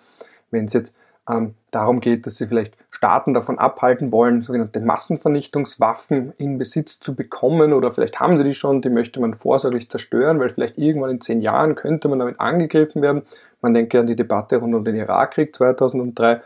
wenn 0.51 0.65
es 0.65 0.73
jetzt 0.73 0.95
ähm, 1.29 1.55
darum 1.71 2.01
geht, 2.01 2.27
dass 2.27 2.37
sie 2.37 2.47
vielleicht 2.47 2.75
Staaten 2.91 3.35
davon 3.35 3.59
abhalten 3.59 4.13
wollen, 4.13 4.43
sogenannte 4.43 4.81
Massenvernichtungswaffen 4.81 6.33
in 6.37 6.59
Besitz 6.59 7.01
zu 7.01 7.15
bekommen 7.15 7.73
oder 7.73 7.91
vielleicht 7.91 8.21
haben 8.21 8.39
sie 8.39 8.45
die 8.45 8.55
schon, 8.55 8.83
die 8.83 8.91
möchte 8.91 9.21
man 9.21 9.35
vorsorglich 9.35 9.91
zerstören, 9.91 10.39
weil 10.39 10.51
vielleicht 10.51 10.79
irgendwann 10.79 11.11
in 11.11 11.21
zehn 11.21 11.41
Jahren 11.41 11.75
könnte 11.75 12.09
man 12.09 12.19
damit 12.19 12.41
angegriffen 12.41 13.03
werden. 13.03 13.23
Man 13.61 13.75
denke 13.75 14.01
an 14.01 14.07
die 14.07 14.17
Debatte 14.17 14.57
rund 14.57 14.75
um 14.75 14.85
den 14.85 14.97
Irakkrieg 14.97 15.55
2003 15.55 16.41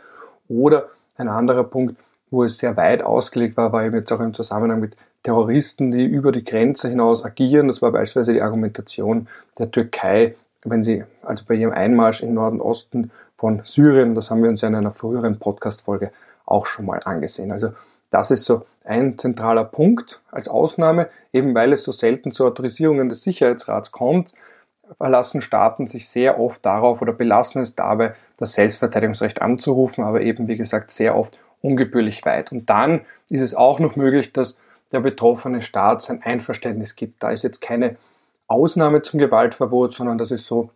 oder 0.47 0.87
ein 1.17 1.27
anderer 1.27 1.63
Punkt, 1.63 1.95
wo 2.31 2.43
es 2.43 2.57
sehr 2.57 2.77
weit 2.77 3.03
ausgelegt 3.03 3.57
war, 3.57 3.71
war 3.73 3.83
eben 3.83 3.95
jetzt 3.95 4.11
auch 4.11 4.19
im 4.19 4.33
Zusammenhang 4.33 4.79
mit 4.79 4.95
Terroristen, 5.23 5.91
die 5.91 6.05
über 6.05 6.31
die 6.31 6.43
Grenze 6.43 6.89
hinaus 6.89 7.23
agieren. 7.25 7.67
Das 7.67 7.81
war 7.81 7.91
beispielsweise 7.91 8.33
die 8.33 8.41
Argumentation 8.41 9.27
der 9.57 9.71
Türkei, 9.71 10.35
wenn 10.63 10.83
sie, 10.83 11.03
also 11.21 11.43
bei 11.47 11.55
ihrem 11.55 11.73
Einmarsch 11.73 12.23
im 12.23 12.33
Norden 12.33 12.61
Osten 12.61 13.11
von 13.35 13.61
Syrien, 13.63 14.15
das 14.15 14.31
haben 14.31 14.43
wir 14.43 14.49
uns 14.49 14.61
ja 14.61 14.67
in 14.67 14.75
einer 14.75 14.91
früheren 14.91 15.39
Podcast-Folge 15.39 16.11
auch 16.45 16.65
schon 16.65 16.85
mal 16.85 16.99
angesehen. 17.05 17.51
Also 17.51 17.71
das 18.09 18.31
ist 18.31 18.45
so 18.45 18.65
ein 18.83 19.17
zentraler 19.17 19.65
Punkt 19.65 20.19
als 20.31 20.47
Ausnahme, 20.47 21.09
eben 21.31 21.53
weil 21.53 21.73
es 21.73 21.83
so 21.83 21.91
selten 21.91 22.31
zu 22.31 22.45
Autorisierungen 22.45 23.07
des 23.07 23.21
Sicherheitsrats 23.21 23.91
kommt, 23.91 24.33
verlassen 24.97 25.41
Staaten 25.41 25.85
sich 25.85 26.09
sehr 26.09 26.39
oft 26.39 26.65
darauf 26.65 27.01
oder 27.01 27.13
belassen 27.13 27.61
es 27.61 27.75
dabei, 27.75 28.15
das 28.37 28.53
Selbstverteidigungsrecht 28.53 29.41
anzurufen, 29.41 30.03
aber 30.03 30.21
eben 30.21 30.47
wie 30.47 30.57
gesagt 30.57 30.91
sehr 30.91 31.15
oft 31.15 31.37
ungebührlich 31.61 32.25
weit. 32.25 32.51
Und 32.51 32.69
dann 32.69 33.01
ist 33.29 33.41
es 33.41 33.53
auch 33.53 33.79
noch 33.79 33.95
möglich, 33.95 34.33
dass 34.33 34.57
der 34.91 34.99
betroffene 35.01 35.61
Staat 35.61 36.01
sein 36.01 36.21
Einverständnis 36.23 36.95
gibt. 36.95 37.21
Da 37.21 37.31
ist 37.31 37.43
jetzt 37.43 37.61
keine 37.61 37.97
Ausnahme 38.47 39.01
zum 39.01 39.19
Gewaltverbot, 39.19 39.93
sondern 39.93 40.17
das 40.17 40.31
ist 40.31 40.47
so, 40.47 40.71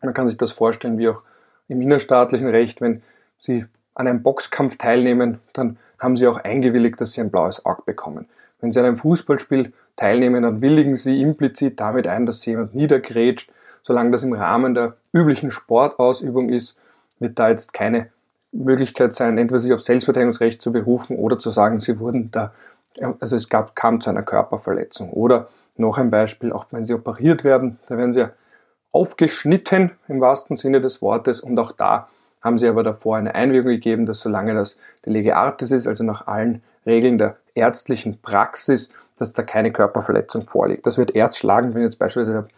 man 0.00 0.14
kann 0.14 0.28
sich 0.28 0.36
das 0.36 0.52
vorstellen 0.52 0.98
wie 0.98 1.08
auch 1.08 1.22
im 1.68 1.82
innerstaatlichen 1.82 2.48
Recht, 2.48 2.80
wenn 2.80 3.02
Sie 3.38 3.66
an 3.94 4.06
einem 4.06 4.22
Boxkampf 4.22 4.76
teilnehmen, 4.76 5.40
dann 5.52 5.78
haben 5.98 6.16
Sie 6.16 6.28
auch 6.28 6.38
eingewilligt, 6.38 7.00
dass 7.00 7.12
Sie 7.12 7.20
ein 7.20 7.30
blaues 7.30 7.64
Auge 7.64 7.82
bekommen. 7.84 8.28
Wenn 8.60 8.70
Sie 8.70 8.78
an 8.78 8.86
einem 8.86 8.96
Fußballspiel 8.96 9.72
teilnehmen, 9.96 10.42
dann 10.42 10.60
willigen 10.60 10.96
Sie 10.96 11.20
implizit 11.20 11.80
damit 11.80 12.06
ein, 12.06 12.26
dass 12.26 12.42
Sie 12.42 12.50
jemand 12.50 12.74
niedergrätscht. 12.74 13.50
Solange 13.82 14.10
das 14.10 14.22
im 14.22 14.32
Rahmen 14.32 14.74
der 14.74 14.96
üblichen 15.12 15.50
Sportausübung 15.50 16.50
ist, 16.50 16.76
wird 17.18 17.38
da 17.38 17.48
jetzt 17.48 17.72
keine 17.72 18.10
Möglichkeit 18.52 19.14
sein, 19.14 19.38
entweder 19.38 19.60
sich 19.60 19.72
auf 19.72 19.80
Selbstverteidigungsrecht 19.80 20.60
zu 20.60 20.72
berufen 20.72 21.16
oder 21.16 21.38
zu 21.38 21.50
sagen, 21.50 21.80
Sie 21.80 21.98
wurden 21.98 22.30
da, 22.30 22.52
also 23.20 23.36
es 23.36 23.48
gab, 23.48 23.76
kam 23.76 24.00
zu 24.00 24.10
einer 24.10 24.22
Körperverletzung. 24.22 25.10
Oder 25.10 25.48
noch 25.76 25.98
ein 25.98 26.10
Beispiel, 26.10 26.52
auch 26.52 26.66
wenn 26.70 26.84
Sie 26.84 26.94
operiert 26.94 27.44
werden, 27.44 27.78
da 27.88 27.96
werden 27.96 28.12
Sie 28.12 28.26
aufgeschnitten 28.92 29.92
im 30.08 30.20
wahrsten 30.20 30.56
Sinne 30.56 30.80
des 30.80 31.02
Wortes 31.02 31.40
und 31.40 31.58
auch 31.58 31.72
da 31.72 32.08
haben 32.46 32.58
sie 32.58 32.68
aber 32.68 32.82
davor 32.82 33.16
eine 33.16 33.34
Einwilligung 33.34 33.72
gegeben, 33.72 34.06
dass 34.06 34.20
solange 34.20 34.54
das 34.54 34.78
de 35.04 35.12
lege 35.12 35.36
artis 35.36 35.70
ist, 35.70 35.86
also 35.86 36.04
nach 36.04 36.26
allen 36.26 36.62
Regeln 36.86 37.18
der 37.18 37.36
ärztlichen 37.54 38.22
Praxis, 38.22 38.90
dass 39.18 39.32
da 39.32 39.42
keine 39.42 39.72
Körperverletzung 39.72 40.42
vorliegt. 40.42 40.86
Das 40.86 40.96
wird 40.96 41.14
erst 41.14 41.38
schlagen, 41.38 41.74
wenn 41.74 41.82
jetzt 41.82 41.98
beispielsweise 41.98 42.32
der 42.32 42.48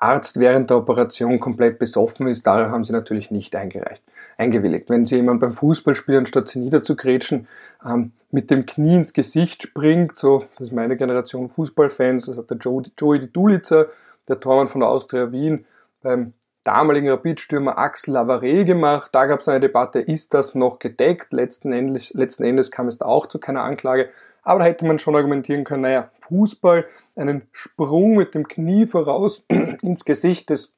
Arzt 0.00 0.38
während 0.38 0.70
der 0.70 0.78
Operation 0.78 1.40
komplett 1.40 1.78
besoffen 1.78 2.28
ist, 2.28 2.46
darauf 2.46 2.70
haben 2.70 2.84
sie 2.84 2.92
natürlich 2.92 3.30
nicht 3.30 3.54
eingereicht, 3.56 4.02
eingewilligt. 4.36 4.90
Wenn 4.90 5.06
sie 5.06 5.16
jemand 5.16 5.40
beim 5.40 5.52
Fußballspielen, 5.52 6.20
anstatt 6.20 6.48
sie 6.48 6.60
niederzugrätschen, 6.60 7.48
ähm, 7.84 8.12
mit 8.30 8.50
dem 8.50 8.66
Knie 8.66 8.96
ins 8.96 9.12
Gesicht 9.12 9.62
springt, 9.62 10.18
so, 10.18 10.44
das 10.52 10.68
ist 10.68 10.72
meine 10.72 10.96
Generation 10.96 11.48
Fußballfans, 11.48 12.26
das 12.26 12.38
hat 12.38 12.50
der 12.50 12.58
Joey, 12.58 12.84
Joey 12.96 13.26
Dulitzer, 13.32 13.86
der 14.28 14.38
Tormann 14.38 14.68
von 14.68 14.80
der 14.80 14.90
Austria 14.90 15.32
Wien, 15.32 15.64
beim 16.02 16.34
damaligen 16.64 17.08
Rapidstürmer 17.08 17.78
Axel 17.78 18.12
Lavare 18.12 18.64
gemacht. 18.66 19.10
Da 19.14 19.24
gab 19.26 19.40
es 19.40 19.48
eine 19.48 19.60
Debatte, 19.60 20.00
ist 20.00 20.34
das 20.34 20.54
noch 20.54 20.78
gedeckt? 20.78 21.32
Letzten 21.32 21.72
Endes, 21.72 22.12
letzten 22.12 22.44
Endes 22.44 22.70
kam 22.70 22.88
es 22.88 22.98
da 22.98 23.06
auch 23.06 23.26
zu 23.26 23.38
keiner 23.38 23.62
Anklage. 23.62 24.10
Aber 24.42 24.60
da 24.60 24.64
hätte 24.66 24.86
man 24.86 24.98
schon 24.98 25.16
argumentieren 25.16 25.64
können, 25.64 25.82
naja, 25.82 26.10
Fußball, 26.20 26.86
einen 27.16 27.42
Sprung 27.52 28.16
mit 28.16 28.34
dem 28.34 28.48
Knie 28.48 28.86
voraus 28.86 29.44
ins 29.82 30.04
Gesicht 30.04 30.50
des 30.50 30.74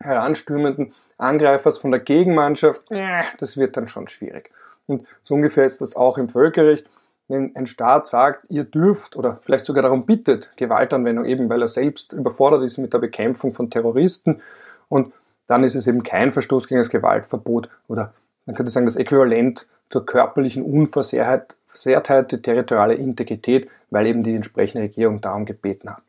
heranstürmenden 0.00 0.92
Angreifers 1.18 1.78
von 1.78 1.92
der 1.92 2.00
Gegenmannschaft, 2.00 2.82
das 3.38 3.56
wird 3.56 3.76
dann 3.76 3.86
schon 3.86 4.08
schwierig. 4.08 4.50
Und 4.86 5.06
so 5.22 5.34
ungefähr 5.34 5.64
ist 5.64 5.80
das 5.80 5.94
auch 5.94 6.18
im 6.18 6.28
Völkerrecht. 6.28 6.88
Wenn 7.28 7.54
ein 7.54 7.66
Staat 7.66 8.06
sagt, 8.06 8.50
ihr 8.50 8.64
dürft 8.64 9.16
oder 9.16 9.38
vielleicht 9.42 9.64
sogar 9.64 9.82
darum 9.82 10.04
bittet, 10.04 10.50
Gewaltanwendung 10.56 11.24
eben, 11.24 11.48
weil 11.48 11.62
er 11.62 11.68
selbst 11.68 12.12
überfordert 12.12 12.62
ist 12.62 12.78
mit 12.78 12.92
der 12.92 12.98
Bekämpfung 12.98 13.54
von 13.54 13.70
Terroristen 13.70 14.42
und 14.88 15.12
dann 15.46 15.64
ist 15.64 15.76
es 15.76 15.86
eben 15.86 16.02
kein 16.02 16.32
Verstoß 16.32 16.66
gegen 16.66 16.80
das 16.80 16.90
Gewaltverbot 16.90 17.68
oder 17.86 18.12
man 18.46 18.56
könnte 18.56 18.72
sagen 18.72 18.86
das 18.86 18.96
Äquivalent 18.96 19.66
zur 19.88 20.04
körperlichen 20.04 20.64
Unversehrtheit, 20.64 21.54
die 21.74 22.42
territoriale 22.42 22.94
Integrität, 22.94 23.68
weil 23.90 24.06
eben 24.06 24.22
die 24.22 24.34
entsprechende 24.34 24.84
Regierung 24.84 25.20
darum 25.20 25.44
gebeten 25.44 25.90
hat. 25.90 26.02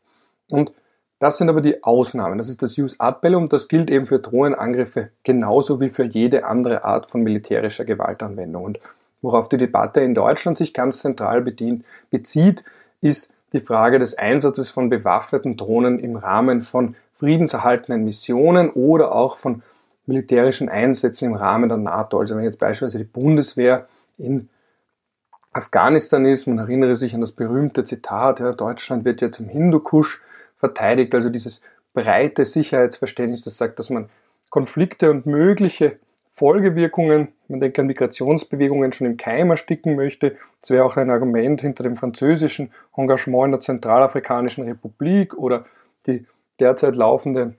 Und 0.51 0.71
das 1.19 1.37
sind 1.37 1.49
aber 1.49 1.61
die 1.61 1.83
Ausnahmen. 1.83 2.37
Das 2.37 2.49
ist 2.49 2.61
das 2.61 2.75
Jus 2.75 2.99
ad 2.99 3.19
bellum. 3.21 3.47
Das 3.47 3.69
gilt 3.69 3.89
eben 3.89 4.05
für 4.05 4.19
Drohnenangriffe 4.19 5.11
genauso 5.23 5.79
wie 5.79 5.89
für 5.89 6.03
jede 6.03 6.45
andere 6.45 6.83
Art 6.83 7.09
von 7.09 7.21
militärischer 7.21 7.85
Gewaltanwendung. 7.85 8.65
Und 8.65 8.79
worauf 9.21 9.47
die 9.47 9.57
Debatte 9.57 10.01
in 10.01 10.13
Deutschland 10.13 10.57
sich 10.57 10.73
ganz 10.73 10.99
zentral 10.99 11.41
bedient, 11.41 11.85
bezieht, 12.09 12.65
ist 12.99 13.31
die 13.53 13.61
Frage 13.61 13.99
des 13.99 14.17
Einsatzes 14.17 14.69
von 14.69 14.89
bewaffneten 14.89 15.55
Drohnen 15.55 15.99
im 15.99 16.17
Rahmen 16.17 16.61
von 16.61 16.95
friedenserhaltenden 17.11 18.03
Missionen 18.03 18.69
oder 18.71 19.15
auch 19.15 19.37
von 19.37 19.63
militärischen 20.05 20.67
Einsätzen 20.67 21.25
im 21.25 21.35
Rahmen 21.35 21.69
der 21.69 21.77
NATO. 21.77 22.19
Also 22.19 22.35
wenn 22.35 22.43
jetzt 22.43 22.59
beispielsweise 22.59 22.97
die 22.97 23.09
Bundeswehr 23.09 23.87
in 24.17 24.49
Afghanistan 25.53 26.25
ist, 26.25 26.47
man 26.47 26.57
erinnere 26.57 26.95
sich 26.95 27.13
an 27.13 27.21
das 27.21 27.31
berühmte 27.31 27.85
Zitat, 27.85 28.39
ja, 28.39 28.53
Deutschland 28.53 29.05
wird 29.05 29.21
jetzt 29.21 29.39
im 29.39 29.49
Hindukusch 29.49 30.21
verteidigt, 30.57 31.13
also 31.13 31.29
dieses 31.29 31.61
breite 31.93 32.45
Sicherheitsverständnis, 32.45 33.43
das 33.43 33.57
sagt, 33.57 33.77
dass 33.77 33.89
man 33.89 34.09
Konflikte 34.49 35.11
und 35.11 35.25
mögliche 35.25 35.97
Folgewirkungen, 36.33 37.27
man 37.47 37.59
denkt 37.59 37.77
an 37.77 37.85
Migrationsbewegungen, 37.85 38.91
schon 38.91 39.05
im 39.05 39.17
Keim 39.17 39.51
ersticken 39.51 39.95
möchte. 39.95 40.35
Das 40.59 40.71
wäre 40.71 40.83
auch 40.83 40.97
ein 40.97 41.11
Argument 41.11 41.61
hinter 41.61 41.83
dem 41.83 41.95
französischen 41.95 42.71
Engagement 42.97 43.45
in 43.45 43.51
der 43.51 43.59
Zentralafrikanischen 43.59 44.63
Republik 44.63 45.35
oder 45.35 45.65
die 46.07 46.25
derzeit 46.59 46.95
laufende 46.95 47.53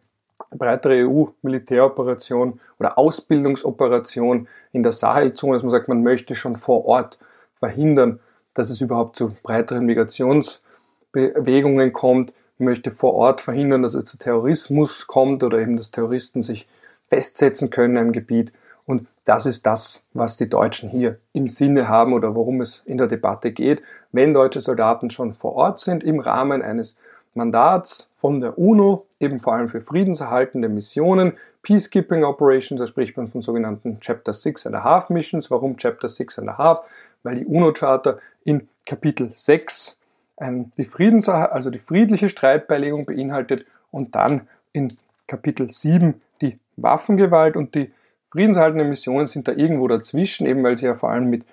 breitere 0.50 1.06
EU-Militäroperation 1.06 2.60
oder 2.80 2.98
Ausbildungsoperation 2.98 4.48
in 4.72 4.82
der 4.82 4.92
Sahelzone, 4.92 5.54
dass 5.54 5.62
man 5.62 5.70
sagt, 5.70 5.88
man 5.88 6.02
möchte 6.02 6.34
schon 6.34 6.56
vor 6.56 6.84
Ort 6.86 7.18
verhindern, 7.58 8.20
dass 8.54 8.70
es 8.70 8.80
überhaupt 8.80 9.16
zu 9.16 9.34
breiteren 9.42 9.86
Migrationsbewegungen 9.86 11.92
kommt, 11.92 12.32
möchte 12.58 12.92
vor 12.92 13.14
Ort 13.14 13.40
verhindern, 13.40 13.82
dass 13.82 13.94
es 13.94 14.04
zu 14.04 14.16
Terrorismus 14.16 15.06
kommt 15.06 15.42
oder 15.42 15.58
eben, 15.58 15.76
dass 15.76 15.90
Terroristen 15.90 16.42
sich 16.42 16.68
festsetzen 17.08 17.70
können 17.70 17.96
einem 17.96 18.12
Gebiet. 18.12 18.52
Und 18.86 19.06
das 19.24 19.46
ist 19.46 19.66
das, 19.66 20.04
was 20.12 20.36
die 20.36 20.48
Deutschen 20.48 20.90
hier 20.90 21.18
im 21.32 21.48
Sinne 21.48 21.88
haben 21.88 22.12
oder 22.12 22.34
worum 22.34 22.60
es 22.60 22.82
in 22.84 22.98
der 22.98 23.06
Debatte 23.06 23.52
geht. 23.52 23.82
Wenn 24.12 24.34
deutsche 24.34 24.60
Soldaten 24.60 25.10
schon 25.10 25.34
vor 25.34 25.54
Ort 25.54 25.80
sind 25.80 26.04
im 26.04 26.20
Rahmen 26.20 26.62
eines 26.62 26.96
Mandats 27.34 28.08
von 28.16 28.40
der 28.40 28.58
UNO, 28.58 29.06
eben 29.18 29.40
vor 29.40 29.54
allem 29.54 29.68
für 29.68 29.80
friedenserhaltende 29.80 30.68
Missionen, 30.68 31.32
Peacekeeping 31.62 32.24
Operations, 32.24 32.78
da 32.78 32.86
spricht 32.86 33.16
man 33.16 33.26
von 33.26 33.40
sogenannten 33.40 33.98
Chapter 34.00 34.34
6 34.34 34.66
and 34.66 34.76
a 34.76 34.84
Half 34.84 35.08
Missions. 35.08 35.50
Warum 35.50 35.78
Chapter 35.78 36.08
6 36.08 36.40
and 36.40 36.50
a 36.50 36.58
Half? 36.58 36.82
Weil 37.24 37.36
die 37.36 37.46
UNO-Charta 37.46 38.18
in 38.44 38.68
Kapitel 38.86 39.32
6 39.34 39.96
ähm, 40.40 40.70
die 40.76 40.84
Friedens 40.84 41.28
also 41.28 41.70
die 41.70 41.78
friedliche 41.78 42.28
Streitbeilegung 42.28 43.06
beinhaltet 43.06 43.66
und 43.90 44.14
dann 44.14 44.48
in 44.72 44.88
Kapitel 45.26 45.72
7 45.72 46.20
die 46.40 46.58
Waffengewalt 46.76 47.56
und 47.56 47.74
die 47.74 47.92
Friedenserhaltende 48.30 48.84
Missionen 48.84 49.26
sind 49.26 49.46
da 49.46 49.52
irgendwo 49.52 49.86
dazwischen, 49.86 50.46
eben 50.46 50.64
weil 50.64 50.76
sie 50.76 50.86
ja 50.86 50.96
vor 50.96 51.10
allem 51.10 51.30
mit 51.30 51.44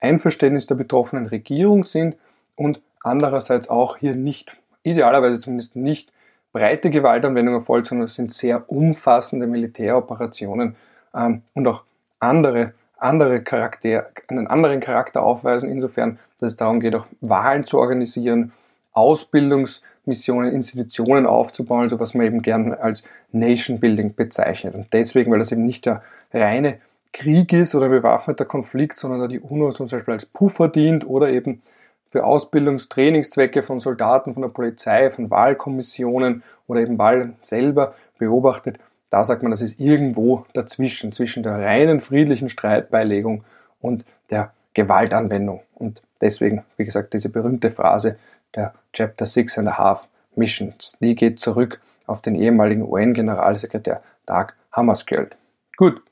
Einverständnis 0.00 0.66
der 0.66 0.74
betroffenen 0.74 1.26
Regierung 1.26 1.84
sind 1.84 2.16
und 2.56 2.80
andererseits 3.02 3.68
auch 3.68 3.98
hier 3.98 4.14
nicht, 4.14 4.50
idealerweise 4.82 5.38
zumindest 5.38 5.76
nicht 5.76 6.10
breite 6.52 6.90
Gewaltanwendung 6.90 7.54
erfolgt, 7.54 7.88
sondern 7.88 8.06
es 8.06 8.14
sind 8.14 8.32
sehr 8.32 8.70
umfassende 8.70 9.46
Militäroperationen 9.46 10.76
ähm, 11.14 11.42
und 11.54 11.68
auch 11.68 11.84
andere, 12.18 12.72
andere 13.02 13.42
Charakter, 13.42 14.10
einen 14.28 14.46
anderen 14.46 14.80
Charakter 14.80 15.22
aufweisen, 15.22 15.70
insofern, 15.70 16.18
dass 16.38 16.52
es 16.52 16.56
darum 16.56 16.80
geht, 16.80 16.94
auch 16.94 17.06
Wahlen 17.20 17.64
zu 17.64 17.78
organisieren, 17.78 18.52
Ausbildungs- 18.94 19.82
Missionen, 20.10 20.52
Institutionen 20.52 21.26
aufzubauen, 21.26 21.82
also 21.82 22.00
was 22.00 22.14
man 22.14 22.26
eben 22.26 22.42
gern 22.42 22.72
als 22.74 23.04
Nation 23.32 23.80
Building 23.80 24.14
bezeichnet. 24.14 24.74
Und 24.74 24.92
deswegen, 24.92 25.30
weil 25.30 25.38
das 25.38 25.52
eben 25.52 25.64
nicht 25.64 25.86
der 25.86 26.02
reine 26.32 26.78
Krieg 27.12 27.52
ist 27.52 27.74
oder 27.74 27.88
bewaffneter 27.88 28.44
Konflikt, 28.44 28.98
sondern 28.98 29.20
da 29.20 29.26
die 29.26 29.40
UNO 29.40 29.72
zum 29.72 29.88
Beispiel 29.88 30.14
als 30.14 30.26
Puffer 30.26 30.68
dient 30.68 31.06
oder 31.06 31.30
eben 31.30 31.62
für 32.08 32.24
Ausbildungstrainingszwecke 32.24 33.62
von 33.62 33.80
Soldaten, 33.80 34.34
von 34.34 34.42
der 34.42 34.50
Polizei, 34.50 35.10
von 35.10 35.30
Wahlkommissionen 35.30 36.42
oder 36.66 36.80
eben 36.80 36.98
Wahl 36.98 37.34
selber 37.42 37.94
beobachtet, 38.18 38.78
da 39.10 39.24
sagt 39.24 39.42
man, 39.42 39.50
das 39.50 39.60
ist 39.60 39.78
irgendwo 39.78 40.46
dazwischen, 40.52 41.12
zwischen 41.12 41.42
der 41.42 41.58
reinen 41.58 42.00
friedlichen 42.00 42.48
Streitbeilegung 42.48 43.44
und 43.80 44.04
der 44.30 44.52
Gewaltanwendung. 44.74 45.62
Und 45.74 46.02
deswegen, 46.20 46.64
wie 46.76 46.84
gesagt, 46.84 47.12
diese 47.12 47.28
berühmte 47.28 47.70
Phrase, 47.70 48.16
der 48.54 48.74
Chapter 48.92 49.26
Six 49.26 49.58
and 49.58 49.68
a 49.68 49.78
Half 49.78 50.08
Missions. 50.36 50.96
Die 51.00 51.14
geht 51.14 51.40
zurück 51.40 51.80
auf 52.06 52.22
den 52.22 52.34
ehemaligen 52.34 52.82
UN-Generalsekretär 52.82 54.02
Dag 54.26 54.54
Hammarskjöld. 54.72 55.36
Gut. 55.76 56.02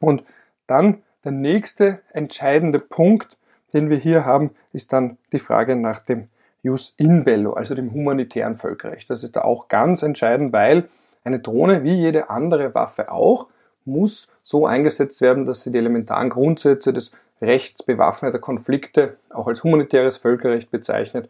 Und 0.00 0.24
dann 0.66 1.02
der 1.24 1.32
nächste 1.32 2.00
entscheidende 2.12 2.78
Punkt, 2.78 3.36
den 3.72 3.90
wir 3.90 3.96
hier 3.96 4.24
haben, 4.24 4.50
ist 4.72 4.92
dann 4.92 5.18
die 5.32 5.38
Frage 5.38 5.76
nach 5.76 6.00
dem 6.00 6.28
Jus 6.62 6.94
in 6.96 7.24
bello, 7.24 7.52
also 7.52 7.74
dem 7.74 7.92
humanitären 7.92 8.56
Völkerrecht. 8.56 9.10
Das 9.10 9.22
ist 9.22 9.36
da 9.36 9.42
auch 9.42 9.68
ganz 9.68 10.02
entscheidend, 10.02 10.52
weil 10.52 10.88
eine 11.24 11.40
Drohne, 11.40 11.82
wie 11.82 11.94
jede 11.94 12.30
andere 12.30 12.74
Waffe 12.74 13.10
auch, 13.10 13.48
muss 13.84 14.28
so 14.42 14.66
eingesetzt 14.66 15.20
werden, 15.20 15.44
dass 15.44 15.62
sie 15.62 15.72
die 15.72 15.78
elementaren 15.78 16.30
Grundsätze 16.30 16.92
des 16.92 17.12
Rechts 17.40 17.82
bewaffneter 17.82 18.38
Konflikte, 18.38 19.16
auch 19.32 19.46
als 19.46 19.64
humanitäres 19.64 20.18
Völkerrecht 20.18 20.70
bezeichnet, 20.70 21.28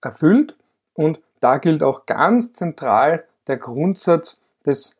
erfüllt. 0.00 0.56
Und 0.94 1.20
da 1.40 1.58
gilt 1.58 1.82
auch 1.82 2.06
ganz 2.06 2.52
zentral 2.52 3.24
der 3.46 3.56
Grundsatz 3.56 4.40
des, 4.64 4.96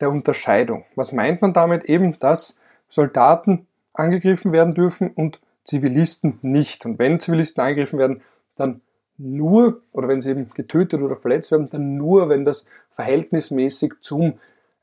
der 0.00 0.10
Unterscheidung. 0.10 0.84
Was 0.96 1.12
meint 1.12 1.40
man 1.42 1.52
damit? 1.52 1.84
Eben, 1.84 2.18
dass 2.18 2.58
Soldaten 2.88 3.66
angegriffen 3.92 4.52
werden 4.52 4.74
dürfen 4.74 5.10
und 5.10 5.40
Zivilisten 5.64 6.38
nicht. 6.42 6.84
Und 6.84 6.98
wenn 6.98 7.20
Zivilisten 7.20 7.62
angegriffen 7.62 7.98
werden, 7.98 8.22
dann 8.56 8.80
nur, 9.16 9.80
oder 9.92 10.08
wenn 10.08 10.20
sie 10.20 10.30
eben 10.30 10.50
getötet 10.50 11.00
oder 11.00 11.16
verletzt 11.16 11.50
werden, 11.52 11.68
dann 11.70 11.96
nur, 11.96 12.28
wenn 12.28 12.44
das 12.44 12.66
verhältnismäßig 12.92 13.94
zum 14.00 14.34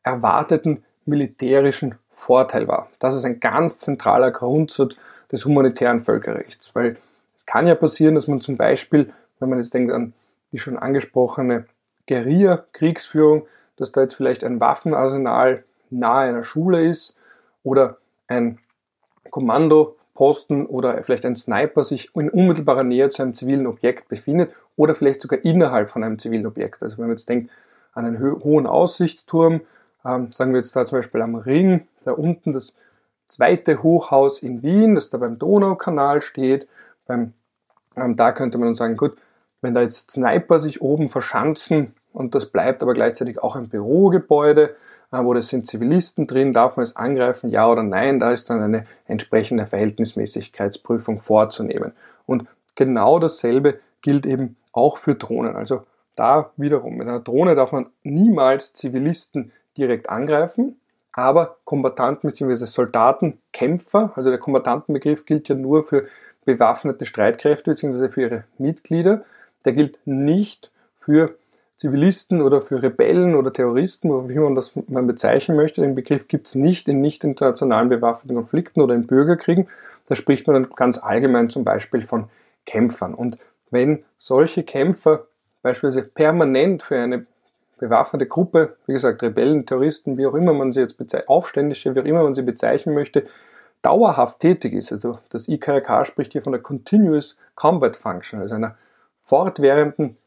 erwarteten 0.04 0.84
militärischen 1.06 1.96
Vorteil 2.10 2.68
war. 2.68 2.90
Das 3.00 3.16
ist 3.16 3.26
ein 3.26 3.40
ganz 3.40 3.80
zentraler 3.80 4.32
Grundsatz 4.32 4.96
des 5.32 5.46
humanitären 5.46 6.04
Völkerrechts, 6.04 6.74
weil 6.76 6.98
es 7.36 7.46
kann 7.46 7.68
ja 7.68 7.76
passieren, 7.76 8.16
dass 8.16 8.28
man 8.28 8.42
zum 8.42 8.58
Beispiel, 8.58 9.12
wenn 9.40 9.50
man 9.50 9.60
jetzt 9.60 9.74
denkt 9.74 9.92
an 9.92 10.14
die 10.52 10.60
schon 10.60 10.78
angesprochene 10.78 11.66
Guerilla-Kriegsführung, 12.08 13.48
dass 13.78 13.92
da 13.92 14.02
jetzt 14.02 14.16
vielleicht 14.16 14.44
ein 14.44 14.60
Waffenarsenal 14.60 15.64
nahe 15.90 16.30
einer 16.30 16.44
Schule 16.44 16.86
ist 16.86 17.16
oder 17.64 17.98
ein 18.28 18.60
Kommandoposten 20.22 20.68
oder 20.68 21.04
vielleicht 21.04 21.25
ein 21.25 21.36
Sniper 21.36 21.84
sich 21.84 22.16
in 22.16 22.30
unmittelbarer 22.30 22.84
Nähe 22.84 23.10
zu 23.10 23.24
einem 23.24 23.34
zivilen 23.34 23.66
Objekt 23.66 24.08
befindet 24.08 24.54
oder 24.75 24.94
vielleicht 24.94 25.22
sogar 25.22 25.44
innerhalb 25.44 25.90
von 25.90 26.04
einem 26.04 26.20
zivilen 26.20 26.46
Objekt. 26.46 26.84
Also 26.84 26.98
wenn 26.98 27.06
man 27.06 27.18
jetzt 27.18 27.28
denkt 27.28 27.51
an 27.94 28.06
einen 28.06 28.22
hohen 28.44 28.68
Aussichtsturm, 28.68 29.62
ähm, 30.06 30.32
sagen 30.32 30.54
wir 30.54 30.60
jetzt 30.60 30.75
da 30.75 30.86
zum 30.86 31.00
Beispiel 31.00 31.22
am 31.22 31.36
Ring, 31.36 31.88
da 32.06 32.12
unten 32.12 32.54
das 32.54 32.74
zweite 33.28 33.82
Hochhaus 33.82 34.44
in 34.44 34.62
Wien, 34.62 34.96
das 34.96 35.10
da 35.10 35.18
beim 35.18 35.40
Donaukanal 35.40 36.22
steht. 36.22 36.68
Beim, 37.08 37.34
ähm, 37.96 38.16
da 38.16 38.32
könnte 38.32 38.58
man 38.58 38.68
dann 38.68 38.75
sagen, 38.75 38.98
gut, 38.98 39.18
wenn 39.62 39.74
da 39.74 39.82
jetzt 39.82 40.12
Sniper 40.12 40.60
sich 40.60 40.82
oben 40.82 41.10
verschanzen 41.10 41.94
und 42.13 42.36
das 42.36 42.46
bleibt 42.46 42.84
aber 42.84 42.94
gleichzeitig 42.94 43.42
auch 43.42 43.56
ein 43.56 43.70
Bürogebäude, 43.70 44.75
wo 45.12 45.34
das 45.34 45.50
sind 45.50 45.68
Zivilisten 45.68 46.25
drin, 46.25 46.53
darf 46.53 46.77
man 46.77 46.84
es 46.84 46.96
angreifen, 46.96 47.50
ja 47.50 47.68
oder 47.68 47.84
nein, 47.84 48.20
da 48.20 48.32
ist 48.32 48.50
dann 48.50 48.62
eine 48.62 48.86
entsprechende 49.06 49.68
Verhältnismäßigkeitsprüfung 49.68 51.22
vorzunehmen. 51.22 51.91
Und 52.25 52.48
genau 52.75 53.20
dasselbe 53.20 53.80
gilt 54.01 54.25
eben 54.25 54.56
auch 54.72 54.98
für 54.98 55.15
Drohnen. 55.15 55.56
Also 55.56 55.84
da 56.15 56.51
wiederum, 56.58 56.96
mit 56.96 57.08
einer 57.08 57.20
Drohne 57.20 57.56
darf 57.56 57.72
man 57.72 57.88
niemals 58.03 58.74
Zivilisten 58.74 59.51
direkt 59.77 60.10
angreifen, 60.10 60.80
aber 61.13 61.58
Kombattanten 61.65 62.30
bzw. 62.30 62.65
Soldaten, 62.65 63.38
Kämpfer, 63.51 64.13
also 64.15 64.30
der 64.30 64.39
Kombattantenbegriff 64.39 65.25
gilt 65.25 65.50
ja 65.50 65.56
nur 65.56 65.86
für 65.86 66.08
bewaffnete 66.46 67.06
Streitkräfte 67.06 67.72
bzw. 67.72 68.10
für 68.10 68.22
ihre 68.22 68.44
Mitglieder, 68.58 69.24
der 69.65 69.74
gilt 69.74 70.00
nicht 70.06 70.72
für 71.00 71.36
Zivilisten 71.82 72.44
oder 72.44 72.62
für 72.62 72.84
Rebellen 72.84 73.34
oder 73.34 73.52
Terroristen, 73.52 74.30
wie 74.30 74.38
man 74.38 74.54
das 74.54 74.74
man 74.88 75.08
bezeichnen 75.08 75.58
möchte. 75.58 75.82
Den 75.82 75.96
Begriff 75.96 76.28
gibt 76.28 76.46
es 76.46 76.54
nicht 76.54 76.88
in 76.88 77.02
nicht 77.02 77.24
internationalen 77.24 77.90
bewaffneten 77.90 78.36
Konflikten 78.36 78.82
oder 78.82 78.94
in 78.94 79.08
Bürgerkriegen. 79.08 79.68
Da 80.06 80.16
spricht 80.16 80.46
man 80.46 80.62
dann 80.62 80.72
ganz 80.76 81.00
allgemein 81.00 81.50
zum 81.50 81.64
Beispiel 81.64 82.04
von 82.04 82.26
Kämpfern. 82.68 83.16
Und 83.16 83.40
wenn 83.72 84.04
solche 84.20 84.62
Kämpfer 84.62 85.26
beispielsweise 85.64 86.08
permanent 86.08 86.84
für 86.84 87.00
eine 87.00 87.26
bewaffnete 87.80 88.28
Gruppe, 88.28 88.78
wie 88.86 88.94
gesagt, 88.94 89.24
Rebellen, 89.24 89.66
Terroristen, 89.66 90.20
wie 90.20 90.28
auch 90.28 90.36
immer 90.36 90.54
man 90.54 90.72
sie 90.72 90.82
jetzt 90.82 91.00
bezeichnet, 91.00 91.30
Aufständische, 91.30 91.96
wie 91.96 92.02
auch 92.02 92.06
immer 92.06 92.22
man 92.22 92.36
sie 92.36 92.44
bezeichnen 92.44 92.94
möchte, 92.94 93.26
dauerhaft 93.82 94.40
tätig 94.40 94.74
ist. 94.74 94.92
Also 94.92 95.18
das 95.30 95.48
IKRK 95.48 96.06
spricht 96.06 96.34
hier 96.34 96.44
von 96.44 96.52
der 96.52 96.62
Continuous 96.62 97.38
Combat 97.56 97.96
Function, 97.96 98.40
also 98.40 98.54
einer 98.54 98.76
fortwährenden 99.24 100.18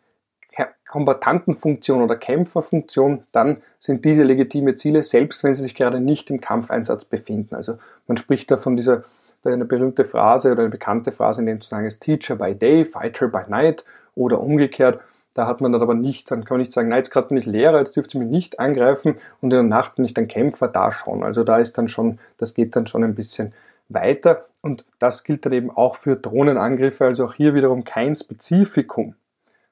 Kombatantenfunktion 0.87 2.03
oder 2.03 2.17
Kämpferfunktion, 2.17 3.25
dann 3.33 3.59
sind 3.79 4.05
diese 4.05 4.23
legitime 4.23 4.77
Ziele, 4.77 5.03
selbst 5.03 5.43
wenn 5.43 5.55
sie 5.55 5.63
sich 5.63 5.75
gerade 5.75 6.01
nicht 6.01 6.31
im 6.31 6.41
Kampfeinsatz 6.41 7.05
befinden. 7.05 7.55
Also 7.55 7.79
man 8.07 8.17
spricht 8.17 8.51
da 8.51 8.59
von 8.59 8.77
dieser 8.77 9.05
eine 9.45 9.65
berühmte 9.65 10.05
Phrase 10.05 10.53
oder 10.53 10.63
eine 10.63 10.71
bekannte 10.71 11.13
Phrase, 11.13 11.41
in 11.41 11.47
dem 11.47 11.61
zu 11.61 11.69
sagen 11.69 11.87
ist 11.87 12.01
Teacher 12.01 12.37
by 12.37 12.55
day, 12.55 12.85
Fighter 12.85 13.29
by 13.29 13.43
night 13.49 13.85
oder 14.15 14.41
umgekehrt. 14.41 15.01
Da 15.35 15.49
hat 15.49 15.61
man 15.61 15.73
dann 15.73 15.83
aber 15.83 15.95
nicht, 15.95 16.31
dann 16.31 16.45
kann 16.45 16.55
man 16.57 16.61
nicht 16.61 16.73
sagen, 16.73 16.89
nein, 16.89 16.99
jetzt 16.99 17.11
gerade 17.11 17.27
bin 17.27 17.39
ich 17.39 17.47
Lehrer, 17.47 17.81
jetzt 17.81 17.97
dürft 17.97 18.15
ihr 18.15 18.21
mich 18.21 18.31
nicht 18.31 18.61
angreifen 18.61 19.17
und 19.41 19.51
in 19.53 19.57
der 19.57 19.63
Nacht 19.65 19.97
bin 19.97 20.05
ich 20.05 20.15
dann 20.15 20.29
Kämpfer, 20.29 20.69
da 20.69 20.93
schon. 20.93 21.25
Also 21.25 21.43
da 21.43 21.59
ist 21.59 21.77
dann 21.77 21.89
schon, 21.89 22.21
das 22.39 22.55
geht 22.55 22.77
dann 22.77 22.87
schon 22.87 23.03
ein 23.03 23.17
bisschen 23.17 23.53
weiter 23.89 24.47
und 24.63 24.85
das 25.01 25.25
gilt 25.25 25.45
dann 25.45 25.53
eben 25.53 25.71
auch 25.71 25.97
für 25.97 26.17
Drohnenangriffe, 26.17 27.05
also 27.05 27.25
auch 27.25 27.35
hier 27.35 27.55
wiederum 27.55 27.85
kein 27.85 28.15
Spezifikum, 28.15 29.17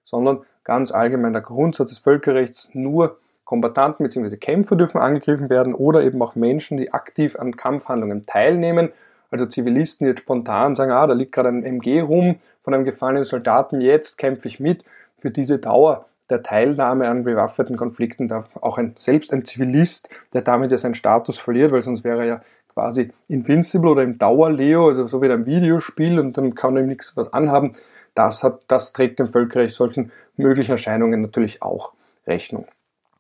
sondern 0.05 0.41
ganz 0.65 0.93
allgemein 0.93 1.33
der 1.33 1.43
Grundsatz 1.43 1.91
des 1.91 1.99
Völkerrechts, 1.99 2.71
nur 2.73 3.19
Kombattanten 3.45 4.05
bzw. 4.05 4.37
Kämpfer 4.37 4.77
dürfen 4.77 4.99
angegriffen 4.99 5.51
werden 5.51 5.75
oder 5.75 6.03
eben 6.03 6.23
auch 6.23 6.37
Menschen, 6.37 6.79
die 6.79 6.93
aktiv 6.93 7.39
an 7.39 7.57
Kampfhandlungen 7.57 8.23
teilnehmen, 8.23 8.91
also 9.31 9.47
Zivilisten, 9.47 10.05
die 10.05 10.11
jetzt 10.11 10.21
spontan 10.21 10.75
sagen, 10.77 10.93
ah, 10.93 11.07
da 11.07 11.15
liegt 11.15 11.33
gerade 11.33 11.49
ein 11.49 11.65
MG 11.65 12.01
rum 12.01 12.37
von 12.63 12.75
einem 12.75 12.85
gefallenen 12.85 13.25
Soldaten, 13.25 13.81
jetzt 13.81 14.19
kämpfe 14.19 14.49
ich 14.49 14.61
mit, 14.61 14.85
für 15.19 15.31
diese 15.31 15.59
Dauer 15.59 16.07
der 16.31 16.43
Teilnahme 16.43 17.09
an 17.09 17.25
bewaffneten 17.25 17.77
Konflikten 17.77 18.29
darf 18.29 18.49
auch 18.61 18.79
ein, 18.79 18.95
selbst 18.99 19.33
ein 19.33 19.45
Zivilist, 19.45 20.09
der 20.33 20.43
damit 20.43 20.71
ja 20.71 20.79
seinen 20.79 20.95
Status 20.95 21.39
verliert, 21.39 21.73
weil 21.73 21.83
sonst 21.83 22.05
wäre 22.05 22.21
er 22.21 22.27
ja 22.27 22.41
quasi 22.73 23.11
invincible 23.29 23.91
oder 23.91 24.03
im 24.03 24.19
Dauerleo, 24.19 24.89
also 24.89 25.07
so 25.07 25.21
wie 25.21 25.27
in 25.27 25.33
einem 25.33 25.47
Videospiel 25.47 26.19
und 26.19 26.37
dann 26.39 26.55
kann 26.55 26.77
ihm 26.77 26.87
nichts 26.87 27.17
was 27.17 27.33
anhaben. 27.33 27.73
Das, 28.15 28.43
hat, 28.43 28.63
das 28.69 28.93
trägt 28.93 29.19
dem 29.19 29.29
Völkerrecht 29.29 29.75
solchen 29.75 30.13
möglichen 30.37 30.73
Erscheinungen 30.73 31.23
natürlich 31.23 31.63
auch 31.63 31.93
Rechnung. 32.27 32.67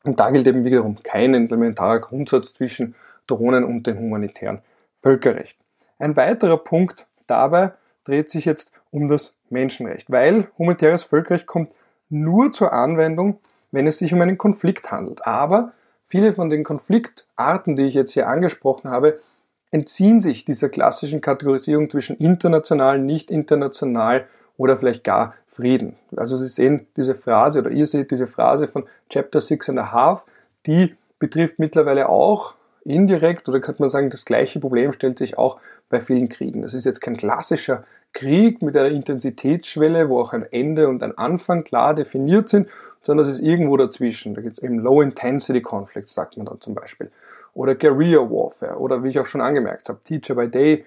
Und 0.05 0.21
da 0.21 0.31
gilt 0.31 0.47
eben 0.47 0.65
wiederum 0.65 1.03
kein 1.03 1.35
elementarer 1.35 2.01
Grundsatz 2.01 2.55
zwischen 2.55 2.95
Drohnen 3.27 3.65
und 3.65 3.87
dem 3.87 3.99
humanitären 3.99 4.61
Völkerrecht. 5.01 5.57
Ein 5.99 6.17
weiterer 6.17 6.57
Punkt 6.57 7.07
dabei 7.27 7.73
dreht 8.05 8.31
sich 8.31 8.45
jetzt 8.45 8.73
um 8.91 9.09
das 9.09 9.35
Menschenrecht, 9.51 10.11
weil 10.11 10.49
humanitäres 10.59 11.05
Völkerrecht 11.05 11.47
kommt 11.47 11.75
nur 12.09 12.53
zur 12.53 12.73
Anwendung, 12.73 13.39
wenn 13.71 13.87
es 13.87 13.99
sich 13.99 14.13
um 14.13 14.21
einen 14.21 14.39
Konflikt 14.39 14.91
handelt. 14.91 15.27
Aber 15.27 15.73
viele 16.05 16.33
von 16.33 16.51
den 16.51 16.65
Konfliktarten, 16.65 17.77
die 17.77 17.85
ich 17.85 17.95
jetzt 17.95 18.13
hier 18.13 18.29
angesprochen 18.29 18.91
habe, 18.91 19.21
entziehen 19.71 20.21
sich 20.21 20.45
dieser 20.45 20.69
klassischen 20.69 21.21
Kategorisierung 21.21 21.89
zwischen 21.89 22.17
international, 22.19 22.99
nicht 22.99 23.31
international 23.31 24.27
oder 24.57 24.77
vielleicht 24.77 25.05
gar 25.05 25.35
Frieden. 25.47 25.97
Also 26.17 26.39
Sie 26.39 26.49
sehen 26.49 26.87
diese 26.97 27.15
Phrase 27.15 27.61
oder 27.61 27.71
ihr 27.71 27.87
seht 27.87 28.11
diese 28.11 28.27
Phrase 28.27 28.69
von 28.69 28.85
Chapter 29.09 29.41
Six 29.41 29.69
and 29.69 29.79
a 29.79 29.93
Half, 29.93 30.25
die 30.67 30.97
betrifft 31.19 31.59
mittlerweile 31.59 32.09
auch 32.09 32.55
indirekt 32.85 33.49
oder 33.49 33.61
könnte 33.61 33.83
man 33.83 33.91
sagen, 33.91 34.11
das 34.11 34.25
gleiche 34.25 34.61
Problem 34.61 34.93
stellt 34.93 35.19
sich 35.19 35.39
auch 35.39 35.61
bei 35.89 36.01
vielen 36.01 36.29
Kriegen. 36.29 36.63
Das 36.63 36.75
ist 36.75 36.85
jetzt 36.85 37.01
kein 37.01 37.17
klassischer 37.17 37.83
Krieg 38.13 38.61
mit 38.63 38.77
einer 38.77 38.89
Intensitätsschwelle, 38.89 40.09
wo 40.09 40.21
auch 40.21 40.33
ein 40.33 40.47
Ende 40.51 40.89
und 40.89 41.03
ein 41.03 41.17
Anfang 41.17 41.65
klar 41.65 41.95
definiert 41.95 42.49
sind, 42.49 42.69
sondern 43.01 43.27
es 43.27 43.35
ist 43.35 43.41
irgendwo 43.41 43.77
dazwischen. 43.77 44.35
Da 44.35 44.43
gibt 44.43 44.59
es 44.59 44.65
eben 44.65 44.79
Low-Intensity 44.79 45.63
Conflicts, 45.63 46.15
sagt 46.15 46.37
man 46.37 46.47
dann 46.47 46.61
zum 46.61 46.75
Beispiel. 46.75 47.11
Oder 47.55 47.75
Guerilla 47.75 48.21
Warfare. 48.21 48.79
Oder 48.79 49.03
wie 49.03 49.11
ich 49.11 49.19
auch 49.19 49.27
schon 49.27 49.41
angemerkt 49.41 49.89
habe, 49.89 50.01
Teacher 50.01 50.35
by 50.35 50.49
Day, 50.49 50.85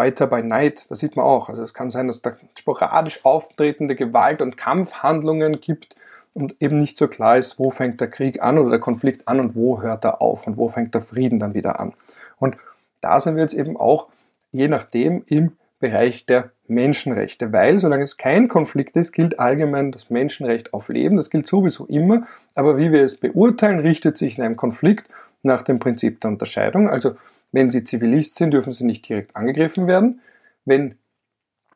Fighter 0.00 0.26
by 0.26 0.42
Night. 0.42 0.90
Da 0.90 0.94
sieht 0.94 1.14
man 1.14 1.26
auch. 1.26 1.50
Also 1.50 1.62
es 1.62 1.74
kann 1.74 1.90
sein, 1.90 2.08
dass 2.08 2.22
da 2.22 2.32
sporadisch 2.58 3.22
auftretende 3.22 3.94
Gewalt- 3.96 4.40
und 4.40 4.56
Kampfhandlungen 4.56 5.60
gibt 5.60 5.94
und 6.32 6.56
eben 6.58 6.78
nicht 6.78 6.96
so 6.96 7.06
klar 7.06 7.36
ist, 7.36 7.58
wo 7.58 7.70
fängt 7.70 8.00
der 8.00 8.08
Krieg 8.08 8.42
an 8.42 8.56
oder 8.56 8.70
der 8.70 8.80
Konflikt 8.80 9.28
an 9.28 9.40
und 9.40 9.54
wo 9.54 9.82
hört 9.82 10.06
er 10.06 10.22
auf 10.22 10.46
und 10.46 10.56
wo 10.56 10.70
fängt 10.70 10.94
der 10.94 11.02
Frieden 11.02 11.38
dann 11.38 11.52
wieder 11.52 11.80
an. 11.80 11.92
Und 12.38 12.56
da 13.02 13.20
sind 13.20 13.36
wir 13.36 13.42
jetzt 13.42 13.52
eben 13.52 13.76
auch 13.76 14.08
je 14.52 14.68
nachdem 14.68 15.22
im 15.26 15.52
Bereich 15.80 16.24
der 16.24 16.50
Menschenrechte, 16.66 17.52
weil 17.52 17.78
solange 17.78 18.04
es 18.04 18.16
kein 18.16 18.48
Konflikt 18.48 18.96
ist, 18.96 19.12
gilt 19.12 19.38
allgemein 19.38 19.92
das 19.92 20.08
Menschenrecht 20.08 20.72
auf 20.72 20.88
Leben. 20.88 21.16
Das 21.16 21.28
gilt 21.28 21.46
sowieso 21.46 21.84
immer, 21.86 22.26
aber 22.54 22.78
wie 22.78 22.90
wir 22.90 23.04
es 23.04 23.16
beurteilen, 23.16 23.80
richtet 23.80 24.16
sich 24.16 24.38
in 24.38 24.44
einem 24.44 24.56
Konflikt 24.56 25.10
nach 25.42 25.60
dem 25.60 25.78
Prinzip 25.78 26.20
der 26.20 26.30
Unterscheidung. 26.30 26.88
Also 26.88 27.16
wenn 27.52 27.70
Sie 27.70 27.84
Zivilist 27.84 28.36
sind, 28.36 28.52
dürfen 28.52 28.72
Sie 28.72 28.84
nicht 28.84 29.08
direkt 29.08 29.36
angegriffen 29.36 29.86
werden. 29.86 30.20
Wenn 30.64 30.96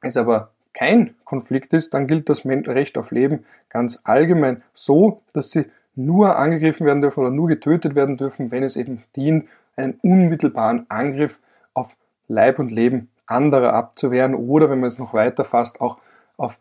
es 0.02 0.16
aber 0.16 0.50
kein 0.72 1.14
Konflikt 1.24 1.72
ist, 1.72 1.94
dann 1.94 2.06
gilt 2.06 2.28
das 2.28 2.44
Recht 2.44 2.98
auf 2.98 3.10
Leben 3.10 3.44
ganz 3.68 4.00
allgemein 4.04 4.62
so, 4.72 5.20
dass 5.32 5.50
Sie 5.50 5.66
nur 5.94 6.38
angegriffen 6.38 6.86
werden 6.86 7.02
dürfen 7.02 7.20
oder 7.20 7.30
nur 7.30 7.48
getötet 7.48 7.94
werden 7.94 8.16
dürfen, 8.16 8.50
wenn 8.50 8.62
es 8.62 8.76
eben 8.76 9.02
dient, 9.14 9.48
einen 9.76 9.98
unmittelbaren 10.02 10.86
Angriff 10.88 11.38
auf 11.72 11.88
Leib 12.28 12.58
und 12.58 12.70
Leben 12.70 13.10
anderer 13.26 13.72
abzuwehren 13.72 14.34
oder, 14.34 14.70
wenn 14.70 14.80
man 14.80 14.88
es 14.88 14.98
noch 14.98 15.14
weiter 15.14 15.44
fasst, 15.44 15.80
auch 15.80 15.98
auf 16.36 16.58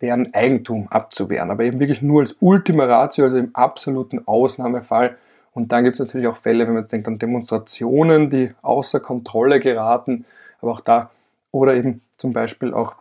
deren 0.00 0.32
Eigentum 0.34 0.88
abzuwehren. 0.88 1.50
Aber 1.50 1.64
eben 1.64 1.80
wirklich 1.80 2.02
nur 2.02 2.20
als 2.20 2.36
Ultima 2.40 2.84
Ratio, 2.84 3.24
also 3.24 3.36
im 3.36 3.54
absoluten 3.54 4.26
Ausnahmefall. 4.26 5.16
Und 5.54 5.72
dann 5.72 5.84
gibt 5.84 5.94
es 5.94 6.00
natürlich 6.00 6.26
auch 6.26 6.36
Fälle, 6.36 6.66
wenn 6.66 6.74
man 6.74 6.82
jetzt 6.82 6.92
denkt 6.92 7.08
an 7.08 7.18
Demonstrationen, 7.18 8.28
die 8.28 8.52
außer 8.62 9.00
Kontrolle 9.00 9.60
geraten, 9.60 10.26
aber 10.60 10.72
auch 10.72 10.80
da, 10.80 11.10
oder 11.52 11.74
eben 11.74 12.02
zum 12.16 12.32
Beispiel 12.32 12.74
auch, 12.74 12.96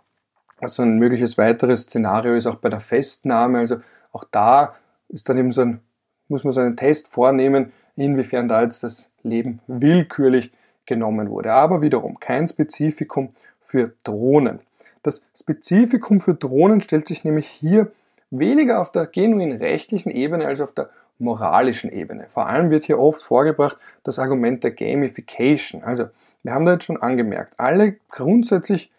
also 0.60 0.84
ein 0.84 0.98
mögliches 0.98 1.38
weiteres 1.38 1.84
Szenario 1.84 2.36
ist 2.36 2.46
auch 2.46 2.56
bei 2.56 2.70
der 2.70 2.80
Festnahme, 2.80 3.60
also 3.60 3.78
auch 4.12 4.24
da 4.32 4.76
ist 5.10 5.28
dann 5.28 5.38
eben 5.38 5.52
so 5.52 5.62
ein 5.62 5.82
muss 6.28 6.44
man 6.44 6.54
so 6.54 6.62
einen 6.62 6.76
Test 6.76 7.10
vornehmen, 7.10 7.72
inwiefern 7.96 8.48
da 8.48 8.64
jetzt 8.64 8.84
das 8.84 9.10
Leben 9.24 9.60
willkürlich 9.68 10.52
genommen 10.86 11.30
wurde. 11.30 11.54
Aber 11.54 11.82
wiederum 11.82 12.20
kein 12.20 12.48
Spezifikum 12.48 13.36
für 13.62 13.94
Drohnen. 14.04 14.60
Das 15.04 15.22
Spezifikum 15.38 16.20
für 16.20 16.34
Drohnen 16.34 16.82
stellt 16.82 17.08
sich 17.08 17.24
nämlich 17.24 17.48
hier 17.48 17.92
weniger 18.32 18.82
auf 18.82 18.92
der 18.92 19.06
genuin 19.06 19.52
rechtlichen 19.52 20.10
Ebene 20.10 20.46
als 20.46 20.62
auf 20.62 20.74
der 20.74 20.90
moralischen 21.24 21.92
Ebene. 21.92 22.26
Vor 22.30 22.48
allem 22.48 22.70
wird 22.70 22.84
hier 22.84 23.00
oft 23.00 23.22
vorgebracht 23.22 23.78
das 24.04 24.20
Argument 24.20 24.64
der 24.64 24.72
Gamification. 24.72 25.84
Also, 25.84 26.06
wir 26.44 26.54
haben 26.54 26.66
da 26.66 26.74
jetzt 26.74 26.86
schon 26.86 27.02
angemerkt, 27.02 27.54
alle 27.58 27.96
grundsätzlich, 28.10 28.92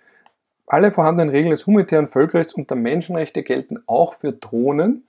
alle 0.67 0.91
vorhandenen 0.91 1.29
Regeln 1.29 1.51
des 1.51 1.67
humanitären 1.67 2.07
Völkerrechts 2.07 2.55
und 2.55 2.71
der 2.71 2.77
Menschenrechte 2.77 3.43
gelten 3.43 3.77
auch 3.87 4.15
für 4.15 4.33
Drohnen. 4.33 5.05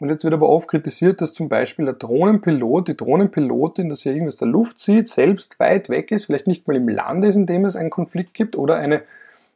Und 0.00 0.10
jetzt 0.10 0.22
wird 0.22 0.34
aber 0.34 0.48
oft 0.48 0.68
kritisiert, 0.68 1.20
dass 1.20 1.32
zum 1.32 1.48
Beispiel 1.48 1.86
der 1.86 1.94
Drohnenpilot, 1.94 2.88
die 2.88 2.96
Drohnenpilotin, 2.96 3.88
dass 3.88 4.06
er 4.06 4.12
irgendwas 4.12 4.36
der 4.36 4.46
Luft 4.46 4.78
sieht, 4.78 5.08
selbst 5.08 5.58
weit 5.58 5.88
weg 5.88 6.12
ist, 6.12 6.26
vielleicht 6.26 6.46
nicht 6.46 6.68
mal 6.68 6.76
im 6.76 6.88
Land 6.88 7.24
ist, 7.24 7.34
in 7.34 7.46
dem 7.46 7.64
es 7.64 7.74
einen 7.74 7.90
Konflikt 7.90 8.34
gibt 8.34 8.54
oder 8.54 8.76
eine 8.76 9.02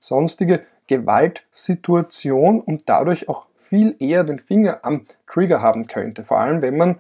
sonstige 0.01 0.63
Gewaltsituation 0.89 2.61
und 2.61 2.89
dadurch 2.89 3.29
auch 3.29 3.47
viel 3.73 3.97
eher 4.01 4.23
den 4.23 4.39
Finger 4.39 4.81
am 4.83 5.01
Trigger 5.27 5.63
haben 5.63 5.87
könnte. 5.87 6.25
Vor 6.25 6.39
allem, 6.39 6.61
wenn 6.61 6.77
man, 6.77 6.97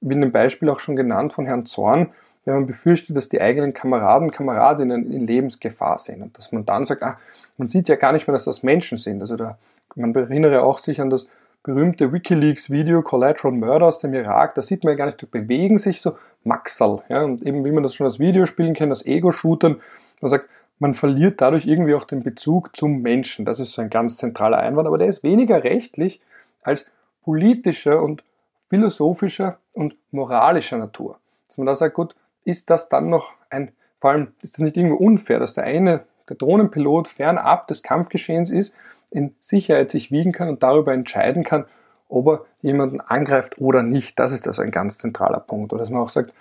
wie 0.00 0.14
in 0.14 0.20
dem 0.20 0.30
Beispiel 0.30 0.70
auch 0.70 0.78
schon 0.78 0.94
genannt 0.94 1.32
von 1.32 1.46
Herrn 1.46 1.66
Zorn, 1.66 2.10
wenn 2.44 2.54
man 2.54 2.66
befürchtet, 2.68 3.16
dass 3.16 3.28
die 3.28 3.42
eigenen 3.42 3.74
Kameraden, 3.74 4.30
Kameradinnen 4.30 5.10
in 5.10 5.26
Lebensgefahr 5.26 5.98
sind 5.98 6.22
und 6.22 6.38
dass 6.38 6.52
man 6.52 6.64
dann 6.64 6.86
sagt, 6.86 7.02
ah, 7.02 7.18
man 7.58 7.66
sieht 7.66 7.88
ja 7.88 7.96
gar 7.96 8.12
nicht 8.12 8.28
mehr, 8.28 8.34
dass 8.34 8.44
das 8.44 8.62
Menschen 8.62 8.98
sind. 8.98 9.20
Also 9.20 9.34
da, 9.34 9.58
man 9.96 10.14
erinnere 10.14 10.62
auch 10.62 10.78
sich 10.78 11.00
an 11.00 11.10
das 11.10 11.26
berühmte 11.64 12.12
WikiLeaks-Video 12.12 13.02
Collateral 13.02 13.52
Murder 13.52 13.86
aus 13.86 13.98
dem 13.98 14.14
Irak, 14.14 14.54
da 14.54 14.62
sieht 14.62 14.84
man 14.84 14.92
ja 14.92 14.98
gar 14.98 15.06
nicht, 15.06 15.20
da 15.20 15.26
bewegen 15.28 15.78
sich 15.78 16.00
so 16.00 16.16
Maxal, 16.44 17.02
ja, 17.08 17.24
und 17.24 17.42
eben 17.42 17.64
wie 17.64 17.72
man 17.72 17.82
das 17.82 17.94
schon 17.94 18.06
als 18.06 18.20
Videospielen 18.20 18.74
kennt, 18.74 18.90
als 18.90 19.04
Ego-Shootern, 19.06 19.80
man 20.20 20.30
sagt, 20.30 20.48
man 20.78 20.94
verliert 20.94 21.40
dadurch 21.40 21.66
irgendwie 21.66 21.94
auch 21.94 22.04
den 22.04 22.22
Bezug 22.22 22.76
zum 22.76 23.02
Menschen. 23.02 23.44
Das 23.44 23.60
ist 23.60 23.72
so 23.72 23.82
ein 23.82 23.90
ganz 23.90 24.16
zentraler 24.16 24.58
Einwand, 24.58 24.88
aber 24.88 24.98
der 24.98 25.06
ist 25.06 25.22
weniger 25.22 25.62
rechtlich 25.64 26.20
als 26.62 26.90
politischer 27.22 28.02
und 28.02 28.24
philosophischer 28.68 29.58
und 29.74 29.96
moralischer 30.10 30.78
Natur. 30.78 31.18
Dass 31.46 31.58
man 31.58 31.66
da 31.66 31.74
sagt, 31.74 31.94
gut, 31.94 32.14
ist 32.44 32.70
das 32.70 32.88
dann 32.88 33.08
noch 33.08 33.34
ein, 33.50 33.72
vor 34.00 34.10
allem 34.10 34.32
ist 34.42 34.54
das 34.54 34.60
nicht 34.60 34.76
irgendwo 34.76 34.96
unfair, 34.96 35.38
dass 35.38 35.52
der 35.54 35.64
eine, 35.64 36.04
der 36.28 36.36
Drohnenpilot 36.36 37.08
fernab 37.08 37.68
des 37.68 37.82
Kampfgeschehens 37.82 38.50
ist, 38.50 38.72
in 39.10 39.34
Sicherheit 39.40 39.90
sich 39.90 40.10
wiegen 40.10 40.32
kann 40.32 40.48
und 40.48 40.62
darüber 40.62 40.92
entscheiden 40.92 41.44
kann, 41.44 41.66
ob 42.08 42.26
er 42.28 42.44
jemanden 42.62 43.00
angreift 43.00 43.58
oder 43.58 43.82
nicht. 43.82 44.18
Das 44.18 44.32
ist 44.32 44.46
also 44.46 44.62
ein 44.62 44.70
ganz 44.70 44.98
zentraler 44.98 45.40
Punkt. 45.40 45.72
Oder 45.72 45.80
dass 45.80 45.90
man 45.90 46.00
auch 46.00 46.08
sagt, 46.08 46.32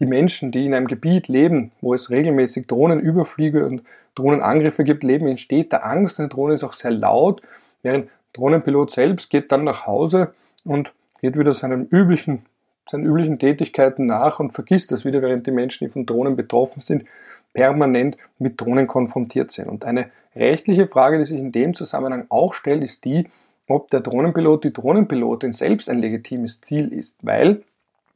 die 0.00 0.06
Menschen, 0.06 0.50
die 0.50 0.66
in 0.66 0.74
einem 0.74 0.86
Gebiet 0.86 1.28
leben, 1.28 1.72
wo 1.80 1.94
es 1.94 2.10
regelmäßig 2.10 2.66
Drohnenüberflüge 2.66 3.66
und 3.66 3.82
Drohnenangriffe 4.14 4.84
gibt, 4.84 5.04
leben 5.04 5.26
in 5.28 5.36
steter 5.36 5.84
Angst. 5.84 6.18
Eine 6.18 6.28
Drohne 6.28 6.54
ist 6.54 6.64
auch 6.64 6.72
sehr 6.72 6.90
laut, 6.90 7.42
während 7.82 8.08
Drohnenpilot 8.32 8.90
selbst 8.90 9.30
geht 9.30 9.52
dann 9.52 9.64
nach 9.64 9.86
Hause 9.86 10.34
und 10.64 10.92
geht 11.20 11.38
wieder 11.38 11.54
seinen 11.54 11.86
üblichen, 11.88 12.46
seinen 12.88 13.04
üblichen 13.04 13.38
Tätigkeiten 13.38 14.06
nach 14.06 14.40
und 14.40 14.52
vergisst 14.52 14.92
das 14.92 15.04
wieder, 15.04 15.22
während 15.22 15.46
die 15.46 15.50
Menschen, 15.50 15.86
die 15.86 15.92
von 15.92 16.06
Drohnen 16.06 16.36
betroffen 16.36 16.80
sind, 16.80 17.04
permanent 17.52 18.16
mit 18.38 18.60
Drohnen 18.60 18.86
konfrontiert 18.86 19.50
sind. 19.50 19.68
Und 19.68 19.84
eine 19.84 20.10
rechtliche 20.34 20.86
Frage, 20.86 21.18
die 21.18 21.24
sich 21.24 21.38
in 21.38 21.52
dem 21.52 21.74
Zusammenhang 21.74 22.26
auch 22.28 22.54
stellt, 22.54 22.82
ist 22.82 23.04
die, 23.04 23.28
ob 23.66 23.90
der 23.90 24.00
Drohnenpilot, 24.00 24.64
die 24.64 24.72
Drohnenpilotin 24.72 25.52
selbst 25.52 25.88
ein 25.88 25.98
legitimes 25.98 26.60
Ziel 26.60 26.92
ist. 26.92 27.18
Weil 27.22 27.62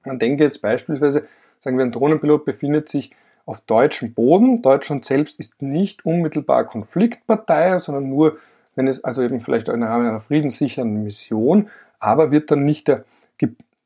man 0.04 0.18
denke 0.18 0.44
jetzt 0.44 0.62
beispielsweise, 0.62 1.26
sagen 1.64 1.78
wir, 1.78 1.84
ein 1.84 1.92
Drohnenpilot 1.92 2.44
befindet 2.44 2.88
sich 2.88 3.10
auf 3.46 3.60
deutschem 3.62 4.14
Boden. 4.14 4.62
Deutschland 4.62 5.04
selbst 5.04 5.40
ist 5.40 5.60
nicht 5.60 6.04
unmittelbar 6.04 6.64
Konfliktpartei, 6.64 7.78
sondern 7.78 8.08
nur, 8.08 8.38
wenn 8.76 8.86
es 8.86 9.02
also 9.02 9.22
eben 9.22 9.40
vielleicht 9.40 9.68
im 9.68 9.82
Rahmen 9.82 10.06
einer 10.06 10.20
friedenssichernden 10.20 11.02
Mission, 11.02 11.68
aber 11.98 12.30
wird 12.30 12.50
dann 12.50 12.64
nicht 12.64 12.86
der, 12.86 13.04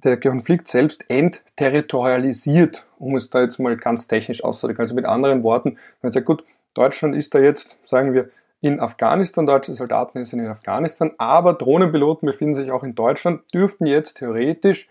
der 0.05 0.19
Konflikt 0.19 0.69
selbst 0.69 1.09
entterritorialisiert, 1.09 2.87
um 2.99 3.17
es 3.17 3.31
da 3.31 3.41
jetzt 3.43 3.59
mal 3.59 3.77
ganz 3.77 4.07
technisch 4.07 4.45
auszudrücken. 4.45 4.81
Also 4.81 4.95
mit 4.95 5.07
anderen 5.07 5.43
Worten, 5.43 5.71
wenn 5.71 5.79
man 6.03 6.13
sagt, 6.13 6.27
gut, 6.27 6.45
Deutschland 6.75 7.17
ist 7.17 7.35
da 7.35 7.39
jetzt, 7.39 7.79
sagen 7.85 8.13
wir, 8.13 8.31
in 8.61 8.81
Afghanistan, 8.81 9.47
deutsche 9.47 9.73
Soldaten 9.73 10.25
sind 10.25 10.41
in 10.41 10.49
Afghanistan, 10.49 11.13
aber 11.19 11.55
Drohnenpiloten 11.55 12.27
befinden 12.27 12.57
sich 12.57 12.73
auch 12.73 12.83
in 12.83 12.97
Deutschland, 12.97 13.43
dürften 13.55 13.87
jetzt 13.87 14.19
theoretisch 14.19 14.89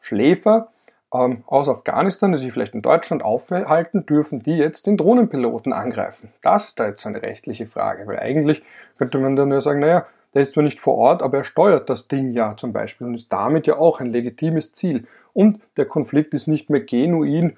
Schläfer 0.00 0.68
ähm, 1.12 1.44
aus 1.46 1.68
Afghanistan, 1.68 2.32
die 2.32 2.38
sich 2.38 2.52
vielleicht 2.52 2.74
in 2.74 2.82
Deutschland 2.82 3.22
aufhalten, 3.22 4.06
dürfen 4.06 4.42
die 4.42 4.56
jetzt 4.56 4.86
den 4.86 4.96
Drohnenpiloten 4.96 5.72
angreifen? 5.72 6.32
Das 6.42 6.68
ist 6.68 6.80
da 6.80 6.86
jetzt 6.86 7.06
eine 7.06 7.22
rechtliche 7.22 7.66
Frage, 7.66 8.06
weil 8.06 8.18
eigentlich 8.18 8.62
könnte 8.98 9.18
man 9.18 9.36
dann 9.36 9.50
ja 9.50 9.60
sagen, 9.60 9.80
naja, 9.80 10.06
der 10.34 10.42
ist 10.42 10.52
zwar 10.52 10.62
nicht 10.62 10.78
vor 10.78 10.94
Ort, 10.96 11.22
aber 11.22 11.38
er 11.38 11.44
steuert 11.44 11.90
das 11.90 12.06
Ding 12.06 12.32
ja 12.32 12.56
zum 12.56 12.72
Beispiel 12.72 13.06
und 13.06 13.14
ist 13.14 13.32
damit 13.32 13.66
ja 13.66 13.76
auch 13.78 14.00
ein 14.00 14.10
legitimes 14.10 14.72
Ziel. 14.72 15.06
Und 15.32 15.60
der 15.76 15.86
Konflikt 15.86 16.34
ist 16.34 16.46
nicht 16.46 16.70
mehr 16.70 16.80
genuin 16.80 17.56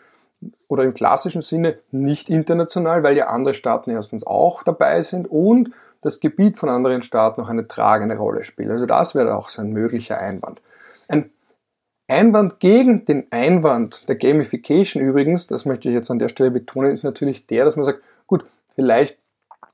oder 0.69 0.85
im 0.85 0.95
klassischen 0.95 1.43
Sinne 1.43 1.79
nicht 1.91 2.31
international, 2.31 3.03
weil 3.03 3.17
ja 3.17 3.27
andere 3.27 3.55
Staaten 3.55 3.91
erstens 3.91 4.27
auch 4.27 4.63
dabei 4.63 5.03
sind 5.03 5.31
und 5.31 5.71
das 6.01 6.19
Gebiet 6.19 6.59
von 6.59 6.69
anderen 6.69 7.03
Staaten 7.03 7.41
noch 7.41 7.49
eine 7.49 7.69
tragende 7.69 8.17
Rolle 8.17 8.43
spielt. 8.43 8.71
Also 8.71 8.87
das 8.87 9.15
wäre 9.15 9.37
auch 9.37 9.51
so 9.51 9.63
ein 9.63 9.73
möglicher 9.73 10.19
Einwand. 10.19 10.61
Ein 11.09 11.31
Einwand 12.13 12.61
gegen 12.61 13.05
den 13.05 13.27
Einwand 13.31 14.09
der 14.09 14.17
Gamification 14.17 15.03
übrigens, 15.03 15.47
das 15.47 15.65
möchte 15.65 15.89
ich 15.89 15.95
jetzt 15.95 16.11
an 16.11 16.19
der 16.19 16.29
Stelle 16.29 16.51
betonen, 16.51 16.93
ist 16.93 17.05
natürlich 17.05 17.47
der, 17.47 17.65
dass 17.65 17.77
man 17.77 17.85
sagt, 17.85 18.03
gut, 18.27 18.45
vielleicht 18.75 19.19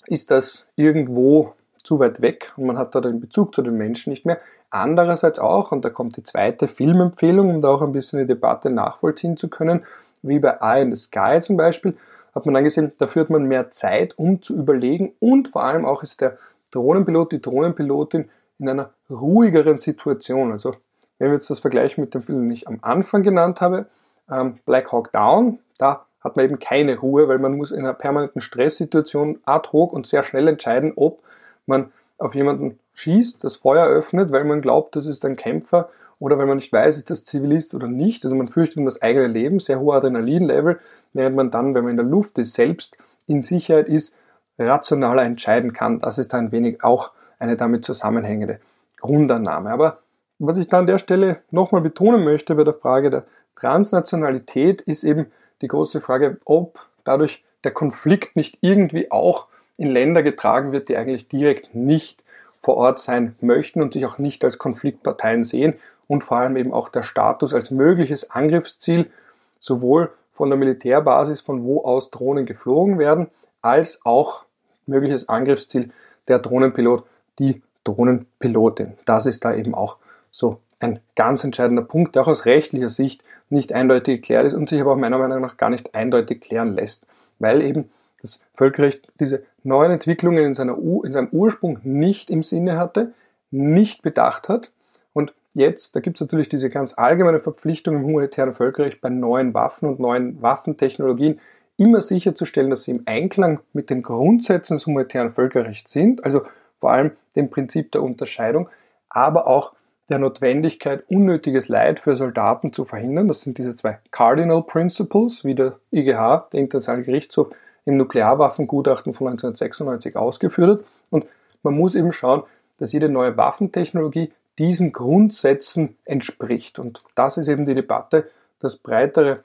ist 0.06 0.30
das 0.30 0.66
irgendwo 0.76 1.54
zu 1.82 1.98
weit 1.98 2.22
weg 2.22 2.52
und 2.56 2.66
man 2.66 2.78
hat 2.78 2.94
da 2.94 3.00
den 3.00 3.20
Bezug 3.20 3.54
zu 3.54 3.62
den 3.62 3.76
Menschen 3.76 4.10
nicht 4.10 4.24
mehr. 4.24 4.38
Andererseits 4.70 5.38
auch, 5.38 5.72
und 5.72 5.84
da 5.84 5.90
kommt 5.90 6.16
die 6.16 6.22
zweite 6.22 6.68
Filmempfehlung, 6.68 7.48
um 7.48 7.60
da 7.60 7.68
auch 7.68 7.82
ein 7.82 7.92
bisschen 7.92 8.18
die 8.20 8.26
Debatte 8.26 8.70
nachvollziehen 8.70 9.36
zu 9.36 9.48
können, 9.48 9.84
wie 10.22 10.38
bei 10.38 10.58
Eye 10.60 10.82
in 10.82 10.94
the 10.94 11.00
Sky 11.00 11.40
zum 11.40 11.56
Beispiel, 11.56 11.96
hat 12.34 12.46
man 12.46 12.56
angesehen, 12.56 12.92
dafür 12.98 13.22
hat 13.22 13.30
man 13.30 13.44
mehr 13.44 13.70
Zeit, 13.70 14.18
um 14.18 14.42
zu 14.42 14.54
überlegen 14.54 15.12
und 15.20 15.48
vor 15.48 15.64
allem 15.64 15.84
auch 15.84 16.02
ist 16.02 16.20
der 16.20 16.38
Drohnenpilot, 16.70 17.32
die 17.32 17.42
Drohnenpilotin 17.42 18.28
in 18.58 18.68
einer 18.68 18.90
ruhigeren 19.08 19.76
Situation. 19.76 20.52
Also 20.52 20.74
wenn 21.18 21.28
wir 21.28 21.34
jetzt 21.34 21.50
das 21.50 21.60
vergleichen 21.60 22.02
mit 22.02 22.14
dem 22.14 22.22
Film, 22.22 22.42
den 22.42 22.50
ich 22.50 22.68
am 22.68 22.78
Anfang 22.82 23.22
genannt 23.22 23.60
habe, 23.60 23.86
ähm, 24.30 24.58
Black 24.64 24.92
Hawk 24.92 25.12
Down, 25.12 25.58
da 25.78 26.06
hat 26.20 26.36
man 26.36 26.44
eben 26.44 26.58
keine 26.58 26.98
Ruhe, 26.98 27.28
weil 27.28 27.38
man 27.38 27.56
muss 27.56 27.70
in 27.70 27.80
einer 27.80 27.94
permanenten 27.94 28.40
Stresssituation 28.40 29.38
ad 29.44 29.68
hoc 29.72 29.92
und 29.92 30.06
sehr 30.06 30.22
schnell 30.22 30.48
entscheiden, 30.48 30.92
ob 30.96 31.22
man 31.66 31.92
auf 32.18 32.34
jemanden 32.34 32.78
schießt, 32.94 33.42
das 33.44 33.56
Feuer 33.56 33.86
öffnet, 33.86 34.32
weil 34.32 34.44
man 34.44 34.60
glaubt, 34.60 34.96
das 34.96 35.06
ist 35.06 35.24
ein 35.24 35.36
Kämpfer 35.36 35.88
oder 36.18 36.36
weil 36.36 36.46
man 36.46 36.56
nicht 36.56 36.72
weiß, 36.72 36.98
ist 36.98 37.10
das 37.10 37.22
Zivilist 37.22 37.74
oder 37.74 37.86
nicht. 37.86 38.24
Also 38.24 38.36
man 38.36 38.48
fürchtet 38.48 38.78
um 38.78 38.84
das 38.84 39.00
eigene 39.00 39.28
Leben, 39.28 39.60
sehr 39.60 39.78
hoher 39.78 39.96
Adrenalinlevel, 39.96 40.80
während 41.12 41.36
man 41.36 41.50
dann, 41.50 41.74
wenn 41.74 41.84
man 41.84 41.92
in 41.92 41.96
der 41.96 42.06
Luft 42.06 42.38
ist, 42.38 42.54
selbst 42.54 42.96
in 43.26 43.40
Sicherheit 43.40 43.88
ist, 43.88 44.14
rationaler 44.58 45.22
entscheiden 45.22 45.72
kann. 45.72 46.00
Das 46.00 46.18
ist 46.18 46.34
ein 46.34 46.50
wenig 46.50 46.82
auch 46.82 47.12
eine 47.38 47.56
damit 47.56 47.84
zusammenhängende 47.84 48.58
Grundannahme. 48.98 49.70
Aber 49.70 49.98
was 50.38 50.58
ich 50.58 50.68
da 50.68 50.78
an 50.78 50.86
der 50.86 50.98
Stelle 50.98 51.40
nochmal 51.50 51.80
betonen 51.80 52.24
möchte 52.24 52.54
bei 52.54 52.64
der 52.64 52.74
Frage 52.74 53.10
der 53.10 53.24
Transnationalität 53.56 54.80
ist 54.80 55.02
eben 55.02 55.26
die 55.62 55.68
große 55.68 56.00
Frage, 56.00 56.38
ob 56.44 56.78
dadurch 57.04 57.44
der 57.64 57.72
Konflikt 57.72 58.36
nicht 58.36 58.58
irgendwie 58.60 59.10
auch 59.10 59.48
in 59.76 59.88
Länder 59.88 60.22
getragen 60.22 60.72
wird, 60.72 60.88
die 60.88 60.96
eigentlich 60.96 61.28
direkt 61.28 61.74
nicht 61.74 62.22
vor 62.60 62.76
Ort 62.76 63.00
sein 63.00 63.34
möchten 63.40 63.82
und 63.82 63.92
sich 63.92 64.06
auch 64.06 64.18
nicht 64.18 64.44
als 64.44 64.58
Konfliktparteien 64.58 65.44
sehen 65.44 65.74
und 66.06 66.22
vor 66.22 66.38
allem 66.38 66.56
eben 66.56 66.72
auch 66.72 66.88
der 66.88 67.02
Status 67.02 67.52
als 67.52 67.70
mögliches 67.70 68.30
Angriffsziel 68.30 69.10
sowohl 69.58 70.12
von 70.32 70.50
der 70.50 70.58
Militärbasis, 70.58 71.40
von 71.40 71.64
wo 71.64 71.82
aus 71.82 72.10
Drohnen 72.10 72.46
geflogen 72.46 72.98
werden, 72.98 73.28
als 73.60 74.00
auch 74.04 74.44
mögliches 74.86 75.28
Angriffsziel 75.28 75.90
der 76.28 76.38
Drohnenpilot, 76.38 77.04
die 77.38 77.62
Drohnenpilotin. 77.82 78.94
Das 79.04 79.26
ist 79.26 79.44
da 79.44 79.54
eben 79.54 79.74
auch 79.74 79.96
so 80.38 80.60
ein 80.78 81.00
ganz 81.16 81.42
entscheidender 81.42 81.82
Punkt, 81.82 82.14
der 82.14 82.22
auch 82.22 82.28
aus 82.28 82.44
rechtlicher 82.44 82.88
Sicht 82.88 83.24
nicht 83.50 83.72
eindeutig 83.72 84.20
geklärt 84.20 84.46
ist 84.46 84.54
und 84.54 84.68
sich 84.68 84.80
aber 84.80 84.92
auch 84.92 84.96
meiner 84.96 85.18
Meinung 85.18 85.40
nach 85.40 85.56
gar 85.56 85.68
nicht 85.68 85.94
eindeutig 85.96 86.40
klären 86.40 86.74
lässt, 86.74 87.06
weil 87.40 87.60
eben 87.60 87.90
das 88.22 88.40
Völkerrecht 88.54 89.12
diese 89.18 89.42
neuen 89.64 89.90
Entwicklungen 89.90 90.44
in, 90.44 90.54
seiner, 90.54 90.78
in 90.78 91.12
seinem 91.12 91.28
Ursprung 91.32 91.80
nicht 91.82 92.30
im 92.30 92.44
Sinne 92.44 92.78
hatte, 92.78 93.12
nicht 93.50 94.02
bedacht 94.02 94.48
hat. 94.48 94.70
Und 95.12 95.34
jetzt, 95.54 95.96
da 95.96 96.00
gibt 96.00 96.18
es 96.18 96.20
natürlich 96.20 96.48
diese 96.48 96.70
ganz 96.70 96.96
allgemeine 96.96 97.40
Verpflichtung 97.40 97.96
im 97.96 98.04
humanitären 98.04 98.54
Völkerrecht 98.54 99.00
bei 99.00 99.08
neuen 99.08 99.54
Waffen 99.54 99.88
und 99.88 99.98
neuen 99.98 100.40
Waffentechnologien 100.40 101.40
immer 101.76 102.00
sicherzustellen, 102.00 102.70
dass 102.70 102.84
sie 102.84 102.92
im 102.92 103.02
Einklang 103.06 103.58
mit 103.72 103.90
den 103.90 104.02
Grundsätzen 104.02 104.76
des 104.76 104.86
humanitären 104.86 105.30
Völkerrechts 105.30 105.92
sind, 105.92 106.24
also 106.24 106.42
vor 106.78 106.92
allem 106.92 107.12
dem 107.34 107.50
Prinzip 107.50 107.90
der 107.90 108.02
Unterscheidung, 108.02 108.68
aber 109.08 109.48
auch 109.48 109.72
der 110.08 110.18
Notwendigkeit, 110.18 111.04
unnötiges 111.08 111.68
Leid 111.68 112.00
für 112.00 112.16
Soldaten 112.16 112.72
zu 112.72 112.84
verhindern. 112.84 113.28
Das 113.28 113.42
sind 113.42 113.58
diese 113.58 113.74
zwei 113.74 113.98
Cardinal 114.10 114.62
Principles, 114.62 115.44
wie 115.44 115.54
der 115.54 115.78
IGH, 115.92 116.48
der 116.52 116.60
Internationale 116.60 117.04
Gerichtshof, 117.04 117.48
im 117.84 117.96
Nuklearwaffengutachten 117.96 119.14
von 119.14 119.28
1996 119.28 120.16
ausgeführt 120.16 120.80
hat. 120.80 120.86
Und 121.10 121.26
man 121.62 121.74
muss 121.74 121.94
eben 121.94 122.12
schauen, 122.12 122.42
dass 122.78 122.92
jede 122.92 123.08
neue 123.08 123.36
Waffentechnologie 123.36 124.32
diesen 124.58 124.92
Grundsätzen 124.92 125.96
entspricht. 126.04 126.78
Und 126.78 127.00
das 127.14 127.38
ist 127.38 127.48
eben 127.48 127.64
die 127.64 127.74
Debatte, 127.74 128.30
das 128.60 128.76
breitere, 128.76 129.42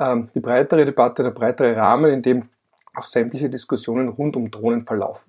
ähm, 0.00 0.28
die 0.34 0.40
breitere 0.40 0.84
Debatte, 0.84 1.22
der 1.22 1.30
breitere 1.30 1.76
Rahmen, 1.76 2.12
in 2.12 2.22
dem 2.22 2.48
auch 2.94 3.04
sämtliche 3.04 3.50
Diskussionen 3.50 4.08
rund 4.08 4.36
um 4.36 4.50
Drohnen 4.50 4.84
verlaufen. 4.84 5.25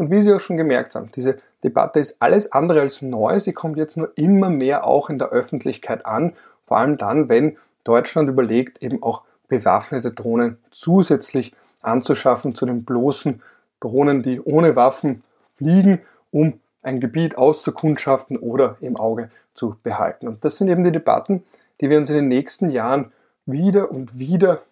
Und 0.00 0.10
wie 0.10 0.22
Sie 0.22 0.32
auch 0.32 0.40
schon 0.40 0.56
gemerkt 0.56 0.94
haben, 0.94 1.10
diese 1.14 1.36
Debatte 1.62 2.00
ist 2.00 2.22
alles 2.22 2.52
andere 2.52 2.80
als 2.80 3.02
neu. 3.02 3.38
Sie 3.38 3.52
kommt 3.52 3.76
jetzt 3.76 3.98
nur 3.98 4.10
immer 4.14 4.48
mehr 4.48 4.86
auch 4.86 5.10
in 5.10 5.18
der 5.18 5.28
Öffentlichkeit 5.28 6.06
an, 6.06 6.32
vor 6.64 6.78
allem 6.78 6.96
dann, 6.96 7.28
wenn 7.28 7.58
Deutschland 7.84 8.30
überlegt, 8.30 8.82
eben 8.82 9.02
auch 9.02 9.24
bewaffnete 9.48 10.10
Drohnen 10.12 10.56
zusätzlich 10.70 11.54
anzuschaffen 11.82 12.54
zu 12.54 12.64
den 12.64 12.84
bloßen 12.84 13.42
Drohnen, 13.78 14.22
die 14.22 14.40
ohne 14.40 14.74
Waffen 14.74 15.22
fliegen, 15.58 16.00
um 16.30 16.60
ein 16.82 17.00
Gebiet 17.00 17.36
auszukundschaften 17.36 18.38
oder 18.38 18.78
im 18.80 18.96
Auge 18.96 19.30
zu 19.52 19.76
behalten. 19.82 20.28
Und 20.28 20.42
das 20.46 20.56
sind 20.56 20.68
eben 20.68 20.82
die 20.82 20.92
Debatten, 20.92 21.44
die 21.82 21.90
wir 21.90 21.98
uns 21.98 22.08
in 22.08 22.16
den 22.16 22.28
nächsten 22.28 22.70
Jahren 22.70 23.12
wieder 23.44 23.90
und 23.90 24.18
wieder 24.18 24.62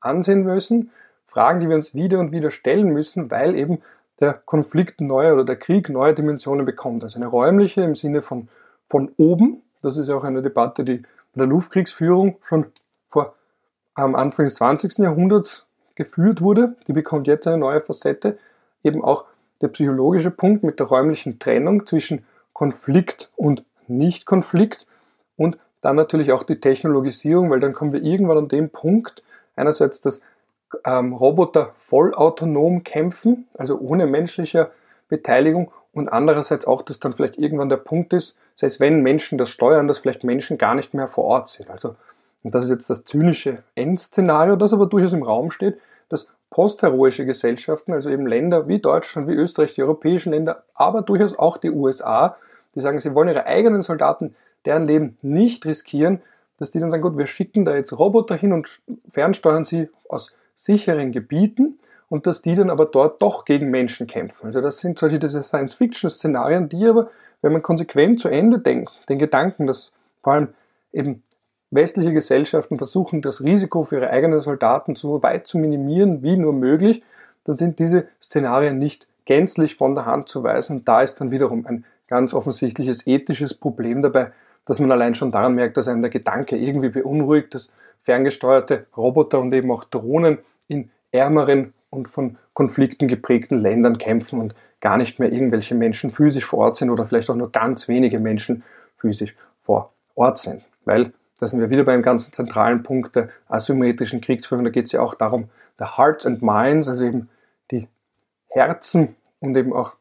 ansehen 0.00 0.44
müssen. 0.44 0.92
Fragen, 1.26 1.60
die 1.60 1.68
wir 1.68 1.76
uns 1.76 1.94
wieder 1.94 2.20
und 2.20 2.32
wieder 2.32 2.50
stellen 2.50 2.88
müssen, 2.88 3.30
weil 3.30 3.54
eben 3.54 3.82
der 4.20 4.34
Konflikt 4.34 5.00
neue 5.00 5.32
oder 5.32 5.44
der 5.44 5.56
Krieg 5.56 5.88
neue 5.88 6.14
Dimensionen 6.14 6.66
bekommt. 6.66 7.04
Also 7.04 7.16
eine 7.16 7.26
räumliche 7.26 7.82
im 7.82 7.94
Sinne 7.94 8.22
von, 8.22 8.48
von 8.88 9.12
oben. 9.16 9.62
Das 9.82 9.96
ist 9.96 10.08
ja 10.08 10.16
auch 10.16 10.24
eine 10.24 10.42
Debatte, 10.42 10.84
die 10.84 10.98
bei 10.98 11.40
der 11.40 11.46
Luftkriegsführung 11.46 12.36
schon 12.42 12.66
vor 13.08 13.34
am 13.94 14.14
Anfang 14.14 14.46
des 14.46 14.56
20. 14.56 14.98
Jahrhunderts 14.98 15.66
geführt 15.94 16.40
wurde. 16.40 16.76
Die 16.86 16.92
bekommt 16.92 17.26
jetzt 17.26 17.46
eine 17.46 17.58
neue 17.58 17.80
Facette. 17.80 18.34
Eben 18.82 19.02
auch 19.02 19.24
der 19.60 19.68
psychologische 19.68 20.30
Punkt 20.30 20.62
mit 20.62 20.78
der 20.78 20.86
räumlichen 20.86 21.38
Trennung 21.38 21.86
zwischen 21.86 22.24
Konflikt 22.52 23.30
und 23.36 23.64
Nicht-Konflikt 23.88 24.86
und 25.36 25.58
dann 25.80 25.96
natürlich 25.96 26.32
auch 26.32 26.42
die 26.42 26.60
Technologisierung, 26.60 27.50
weil 27.50 27.60
dann 27.60 27.72
kommen 27.72 27.92
wir 27.92 28.02
irgendwann 28.02 28.38
an 28.38 28.48
den 28.48 28.70
Punkt, 28.70 29.22
einerseits, 29.54 30.00
dass 30.00 30.20
ähm, 30.84 31.12
Roboter 31.12 31.72
vollautonom 31.78 32.84
kämpfen, 32.84 33.46
also 33.56 33.78
ohne 33.78 34.06
menschliche 34.06 34.70
Beteiligung 35.08 35.70
und 35.92 36.08
andererseits 36.08 36.66
auch, 36.66 36.82
dass 36.82 37.00
dann 37.00 37.12
vielleicht 37.12 37.38
irgendwann 37.38 37.68
der 37.68 37.78
Punkt 37.78 38.12
ist, 38.12 38.36
selbst 38.56 38.80
wenn 38.80 39.02
Menschen 39.02 39.38
das 39.38 39.50
steuern, 39.50 39.88
dass 39.88 39.98
vielleicht 39.98 40.24
Menschen 40.24 40.58
gar 40.58 40.74
nicht 40.74 40.94
mehr 40.94 41.08
vor 41.08 41.24
Ort 41.24 41.48
sind. 41.48 41.70
Also, 41.70 41.96
und 42.42 42.54
das 42.54 42.64
ist 42.64 42.70
jetzt 42.70 42.90
das 42.90 43.04
zynische 43.04 43.62
Endszenario, 43.74 44.56
das 44.56 44.72
aber 44.72 44.86
durchaus 44.86 45.12
im 45.12 45.22
Raum 45.22 45.50
steht, 45.50 45.78
dass 46.08 46.28
postheroische 46.50 47.26
Gesellschaften, 47.26 47.92
also 47.92 48.10
eben 48.10 48.26
Länder 48.26 48.68
wie 48.68 48.78
Deutschland, 48.78 49.28
wie 49.28 49.34
Österreich, 49.34 49.74
die 49.74 49.82
europäischen 49.82 50.32
Länder, 50.32 50.64
aber 50.74 51.02
durchaus 51.02 51.38
auch 51.38 51.56
die 51.56 51.70
USA, 51.70 52.36
die 52.74 52.80
sagen, 52.80 53.00
sie 53.00 53.14
wollen 53.14 53.28
ihre 53.28 53.46
eigenen 53.46 53.82
Soldaten, 53.82 54.34
deren 54.64 54.86
Leben 54.86 55.16
nicht 55.22 55.66
riskieren, 55.66 56.22
dass 56.58 56.70
die 56.70 56.80
dann 56.80 56.90
sagen, 56.90 57.02
gut, 57.02 57.18
wir 57.18 57.26
schicken 57.26 57.64
da 57.64 57.74
jetzt 57.74 57.92
Roboter 57.98 58.34
hin 58.34 58.52
und 58.52 58.80
fernsteuern 59.08 59.64
sie 59.64 59.88
aus 60.08 60.32
sicheren 60.58 61.12
Gebieten 61.12 61.78
und 62.08 62.26
dass 62.26 62.42
die 62.42 62.56
dann 62.56 62.68
aber 62.68 62.86
dort 62.86 63.22
doch 63.22 63.44
gegen 63.44 63.70
Menschen 63.70 64.08
kämpfen. 64.08 64.46
Also 64.46 64.60
das 64.60 64.78
sind 64.78 64.98
solche 64.98 65.20
diese 65.20 65.44
Science-Fiction-Szenarien, 65.44 66.68
die 66.68 66.84
aber, 66.84 67.10
wenn 67.42 67.52
man 67.52 67.62
konsequent 67.62 68.18
zu 68.18 68.28
Ende 68.28 68.58
denkt, 68.58 69.08
den 69.08 69.20
Gedanken, 69.20 69.68
dass 69.68 69.92
vor 70.20 70.32
allem 70.32 70.48
eben 70.92 71.22
westliche 71.70 72.12
Gesellschaften 72.12 72.76
versuchen, 72.76 73.22
das 73.22 73.44
Risiko 73.44 73.84
für 73.84 73.96
ihre 73.96 74.10
eigenen 74.10 74.40
Soldaten 74.40 74.96
so 74.96 75.22
weit 75.22 75.46
zu 75.46 75.58
minimieren 75.58 76.24
wie 76.24 76.36
nur 76.36 76.52
möglich, 76.52 77.04
dann 77.44 77.54
sind 77.54 77.78
diese 77.78 78.08
Szenarien 78.20 78.78
nicht 78.78 79.06
gänzlich 79.26 79.76
von 79.76 79.94
der 79.94 80.06
Hand 80.06 80.28
zu 80.28 80.42
weisen. 80.42 80.78
Und 80.78 80.88
da 80.88 81.02
ist 81.02 81.20
dann 81.20 81.30
wiederum 81.30 81.66
ein 81.66 81.84
ganz 82.08 82.34
offensichtliches 82.34 83.06
ethisches 83.06 83.54
Problem 83.54 84.02
dabei, 84.02 84.32
dass 84.64 84.78
man 84.78 84.92
allein 84.92 85.14
schon 85.14 85.32
daran 85.32 85.54
merkt, 85.54 85.76
dass 85.76 85.88
einem 85.88 86.02
der 86.02 86.10
Gedanke 86.10 86.56
irgendwie 86.56 86.90
beunruhigt, 86.90 87.54
dass 87.54 87.70
ferngesteuerte 88.02 88.86
Roboter 88.96 89.40
und 89.40 89.52
eben 89.52 89.70
auch 89.70 89.84
Drohnen 89.84 90.38
in 90.68 90.90
ärmeren 91.10 91.74
und 91.90 92.08
von 92.08 92.38
Konflikten 92.52 93.08
geprägten 93.08 93.58
Ländern 93.58 93.98
kämpfen 93.98 94.40
und 94.40 94.54
gar 94.80 94.96
nicht 94.96 95.18
mehr 95.18 95.32
irgendwelche 95.32 95.74
Menschen 95.74 96.10
physisch 96.10 96.44
vor 96.44 96.60
Ort 96.60 96.76
sind 96.76 96.90
oder 96.90 97.06
vielleicht 97.06 97.30
auch 97.30 97.34
nur 97.34 97.50
ganz 97.50 97.88
wenige 97.88 98.20
Menschen 98.20 98.62
physisch 98.96 99.36
vor 99.62 99.92
Ort 100.14 100.38
sind. 100.38 100.68
Weil 100.84 101.12
da 101.38 101.46
sind 101.46 101.60
wir 101.60 101.70
wieder 101.70 101.84
beim 101.84 102.02
ganzen 102.02 102.32
zentralen 102.32 102.82
Punkt 102.82 103.16
der 103.16 103.28
asymmetrischen 103.48 104.20
Kriegsführung. 104.20 104.64
Da 104.64 104.70
geht 104.70 104.86
es 104.86 104.92
ja 104.92 105.00
auch 105.00 105.14
darum, 105.14 105.50
der 105.78 105.96
Hearts 105.96 106.26
and 106.26 106.42
Minds, 106.42 106.88
also 106.88 107.04
eben 107.04 107.28
die 107.70 107.88
Herzen 108.48 109.16
und 109.40 109.56
eben 109.56 109.72
auch 109.72 109.94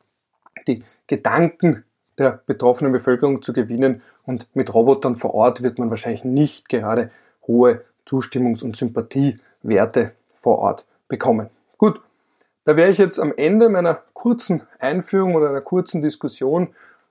die 0.68 0.84
Gedanken 1.06 1.84
der 2.18 2.42
betroffenen 2.46 2.92
Bevölkerung 2.92 3.42
zu 3.42 3.54
gewinnen. 3.54 4.02
Und 4.26 4.48
mit 4.54 4.74
Robotern 4.74 5.16
vor 5.16 5.34
Ort 5.34 5.64
wird 5.64 5.80
man 5.80 5.90
wahrscheinlich 5.90 6.24
nicht 6.24 6.70
gerade 6.70 7.12
hohe 7.48 7.84
Zustimmungs- 8.08 8.64
und 8.64 8.76
Sympathiewerte 8.76 10.14
vor 10.36 10.60
Ort 10.60 10.86
bekommen. 11.08 11.50
Gut, 11.78 12.02
da 12.66 12.76
wäre 12.76 12.90
ich 12.90 12.98
jetzt 12.98 13.20
am 13.20 13.34
Ende 13.36 13.70
meiner 13.70 14.02
kurzen 14.14 14.62
Einführung 14.80 15.36
oder 15.36 15.50
einer 15.50 15.62
kurzen 15.62 16.02
Diskussion 16.02 16.70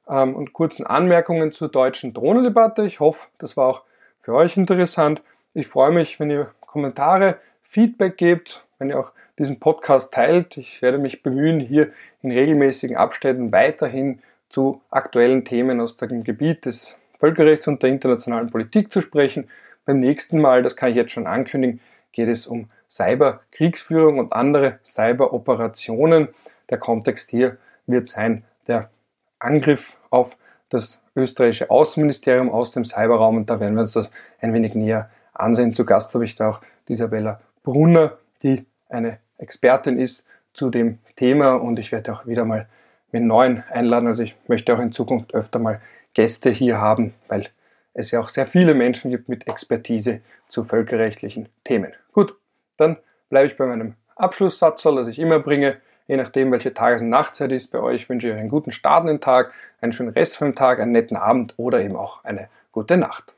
ähm, 0.09 0.35
und 0.35 0.53
kurzen 0.53 0.87
Anmerkungen 0.87 1.53
zur 1.53 1.69
deutschen 1.69 2.13
Drohnendebatte. 2.13 2.87
Ich 2.87 3.01
hoffe, 3.01 3.27
das 3.39 3.57
war 3.57 3.67
auch 3.67 3.83
für 4.21 4.35
euch 4.35 4.57
interessant. 4.57 5.23
Ich 5.55 5.69
freue 5.69 5.93
mich, 5.93 6.21
wenn 6.21 6.31
ihr 6.31 6.51
Kommentare, 6.61 7.39
Feedback 7.63 8.17
gebt, 8.19 8.65
wenn 8.79 8.91
ihr 8.91 8.99
auch 8.99 9.13
diesen 9.39 9.59
Podcast 9.61 10.13
teilt. 10.13 10.57
Ich 10.57 10.83
werde 10.83 10.99
mich 10.99 11.23
bemühen, 11.23 11.61
hier 11.61 11.91
in 12.23 12.31
regelmäßigen 12.31 12.97
Abständen 12.97 13.53
weiterhin 13.53 14.21
zu 14.49 14.81
aktuellen 14.91 15.45
Themen 15.45 15.81
aus 15.81 15.97
dem 15.97 16.25
Gebiet 16.25 16.65
des 16.65 16.97
Völkerrechts 17.19 17.67
und 17.69 17.83
der 17.83 17.91
internationalen 17.91 18.51
Politik 18.51 18.93
zu 18.93 19.01
sprechen. 19.01 19.49
Beim 19.85 20.01
nächsten 20.01 20.41
Mal, 20.41 20.63
das 20.63 20.77
kann 20.77 20.91
ich 20.91 20.97
jetzt 20.97 21.13
schon 21.13 21.27
ankündigen, 21.27 21.81
geht 22.13 22.29
es 22.29 22.47
um 22.47 22.71
Cyberkriegsführung 22.91 24.19
und 24.19 24.33
andere 24.33 24.79
Cyberoperationen. 24.85 26.29
Der 26.71 26.79
Kontext 26.79 27.31
hier 27.31 27.59
wird 27.87 28.09
sein 28.09 28.45
der 28.67 28.91
Angriff 29.39 29.97
auf 30.11 30.37
das 30.69 31.01
österreichische 31.15 31.71
Außenministerium 31.71 32.51
aus 32.51 32.73
dem 32.73 32.85
Cyberraum 32.85 33.37
und 33.37 33.51
da 33.51 33.61
werden 33.61 33.75
wir 33.75 33.83
uns 33.83 33.93
das 33.93 34.11
ein 34.41 34.53
wenig 34.53 34.75
näher 34.75 35.11
ansehen. 35.33 35.75
Zu 35.75 35.85
Gast 35.85 36.15
habe 36.15 36.25
ich 36.25 36.35
da 36.35 36.51
auch 36.51 36.61
Isabella 36.89 37.41
Brunner, 37.63 38.17
die 38.43 38.67
eine 38.89 39.19
Expertin 39.39 39.99
ist 39.99 40.27
zu 40.53 40.71
dem 40.71 40.99
Thema 41.17 41.55
und 41.55 41.79
ich 41.79 41.93
werde 41.93 42.13
auch 42.13 42.27
wieder 42.27 42.45
mal 42.45 42.69
mit 43.17 43.25
neuen 43.27 43.65
einladen. 43.71 44.07
Also 44.07 44.23
ich 44.23 44.37
möchte 44.47 44.75
auch 44.75 44.79
in 44.79 44.93
Zukunft 44.93 45.35
öfter 45.35 45.59
mal 45.59 45.81
Gäste 46.15 46.51
hier 46.51 46.81
haben, 46.81 47.15
weil 47.29 47.49
es 47.95 48.11
ja 48.11 48.21
auch 48.21 48.29
sehr 48.29 48.47
viele 48.47 48.75
Menschen 48.75 49.11
gibt 49.11 49.29
mit 49.29 49.49
Expertise 49.49 50.21
zu 50.49 50.65
völkerrechtlichen 50.65 51.49
Themen. 51.65 51.93
Gut, 52.13 52.37
dann 52.77 52.99
bleibe 53.31 53.47
ich 53.47 53.57
bei 53.57 53.67
meinem 53.67 53.95
Abschlusssatz, 54.17 54.83
das 54.83 55.09
ich 55.09 55.19
immer 55.19 55.39
bringe. 55.39 55.79
Je 56.09 56.17
nachdem, 56.17 56.53
welche 56.53 56.75
Tages- 56.75 57.03
und 57.03 57.09
Nachtzeit 57.09 57.53
ist 57.53 57.73
bei 57.73 57.81
euch, 57.81 58.09
wünsche 58.09 58.29
ich 58.29 58.35
euch 58.35 58.41
einen 58.41 58.51
guten 58.51 58.71
Start 58.71 59.03
in 59.03 59.09
den 59.09 59.21
Tag, 59.21 59.53
einen 59.81 59.93
schönen 59.93 60.11
Rest 60.11 60.37
vom 60.37 60.55
Tag, 60.55 60.79
einen 60.79 60.93
netten 60.93 61.17
Abend 61.17 61.55
oder 61.57 61.81
eben 61.81 61.97
auch 61.97 62.23
eine 62.23 62.49
gute 62.71 62.97
Nacht. 62.97 63.35